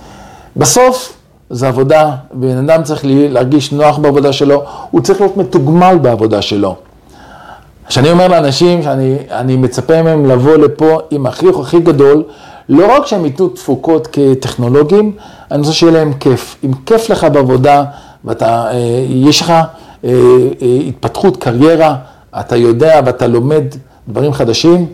[0.58, 1.14] בסוף
[1.50, 6.76] זה עבודה, בן אדם צריך להרגיש נוח בעבודה שלו, הוא צריך להיות מתוגמל בעבודה שלו.
[7.88, 12.24] כשאני אומר לאנשים שאני מצפה מהם לבוא לפה עם החיוך הכי גדול,
[12.70, 15.12] לא רק שהם ייתנו תפוקות כטכנולוגים,
[15.52, 16.56] אני רוצה שיהיה להם כיף.
[16.64, 17.84] אם כיף לך בעבודה
[18.26, 19.64] ואתה, אה, יש לך אה,
[20.04, 20.14] אה,
[20.88, 21.96] התפתחות, קריירה,
[22.40, 23.64] אתה יודע ואתה לומד
[24.10, 24.86] דברים חדשים,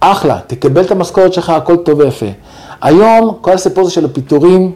[0.00, 2.26] אחלה, תקבל את המשכורת שלך, הכל טוב ויפה.
[2.82, 4.72] היום, כל הסיפור הזה של הפיטורים,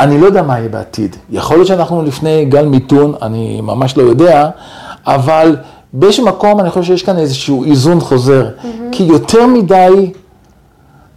[0.00, 1.16] אני לא יודע מה יהיה בעתיד.
[1.30, 4.48] יכול להיות שאנחנו לפני גל מיתון, אני ממש לא יודע,
[5.06, 5.56] אבל
[5.92, 8.66] באיזשהו מקום אני חושב שיש כאן איזשהו איזון חוזר, mm-hmm.
[8.92, 10.12] כי יותר מדי,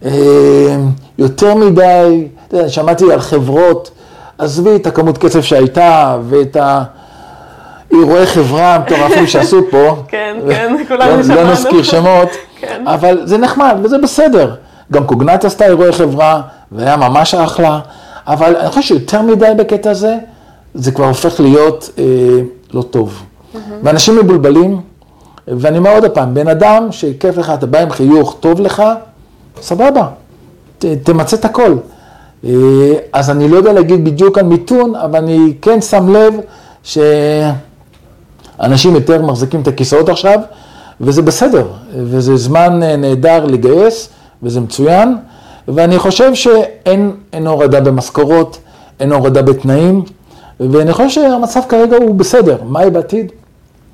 [0.04, 0.76] אה,
[1.18, 3.90] יותר מדי, אתה יודע, שמעתי על חברות,
[4.38, 6.56] עזבי את הכמות כסף שהייתה ואת
[7.92, 11.42] האירועי חברה המטורפים שעשו פה, כן, כן, כולנו לא, שמענו.
[11.42, 12.28] לא נזכיר שמות,
[12.60, 12.84] כן.
[12.86, 14.54] אבל זה נחמד וזה בסדר.
[14.92, 16.40] גם קוגנט עשתה אירועי חברה
[16.72, 17.80] והיה ממש אחלה,
[18.26, 20.16] אבל אני חושב שיותר מדי בקטע הזה,
[20.74, 22.04] זה כבר הופך להיות אה,
[22.72, 23.22] לא טוב.
[23.82, 24.80] ואנשים מבולבלים,
[25.48, 28.82] ואני אומר עוד פעם, בן אדם שכיף לך, אתה בא עם חיוך, טוב לך,
[29.60, 30.06] סבבה,
[30.78, 31.76] ת, תמצה את הכל.
[32.44, 32.50] אה,
[33.12, 36.34] אז אני לא יודע להגיד בדיוק על מיתון, אבל אני כן שם לב
[38.60, 40.40] שאנשים יותר מחזיקים את הכיסאות עכשיו,
[41.00, 44.08] וזה בסדר, וזה זמן אה, נהדר לגייס,
[44.42, 45.16] וזה מצוין,
[45.68, 48.58] ואני חושב שאין הורדה במשכורות,
[49.00, 50.02] אין הורדה בתנאים,
[50.60, 53.32] ואני חושב שהמצב כרגע הוא בסדר, מה יהיה בעתיד?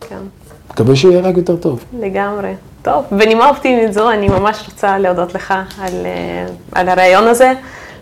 [0.01, 0.17] כן.
[0.71, 1.85] מקווה שיהיה רק יותר טוב.
[2.01, 2.55] לגמרי.
[2.83, 7.53] טוב, בנימה אופטימית זו, אני ממש רוצה להודות לך על, אה, על הרעיון הזה.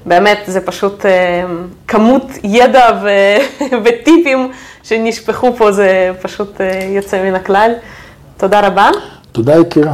[0.07, 1.45] באמת, זה פשוט אה,
[1.89, 3.09] כמות ידע ו,
[3.85, 4.53] וטיפים
[4.83, 7.73] שנשפכו פה, זה פשוט אה, יוצא מן הכלל.
[8.37, 8.91] תודה רבה.
[9.33, 9.93] תודה יקירה.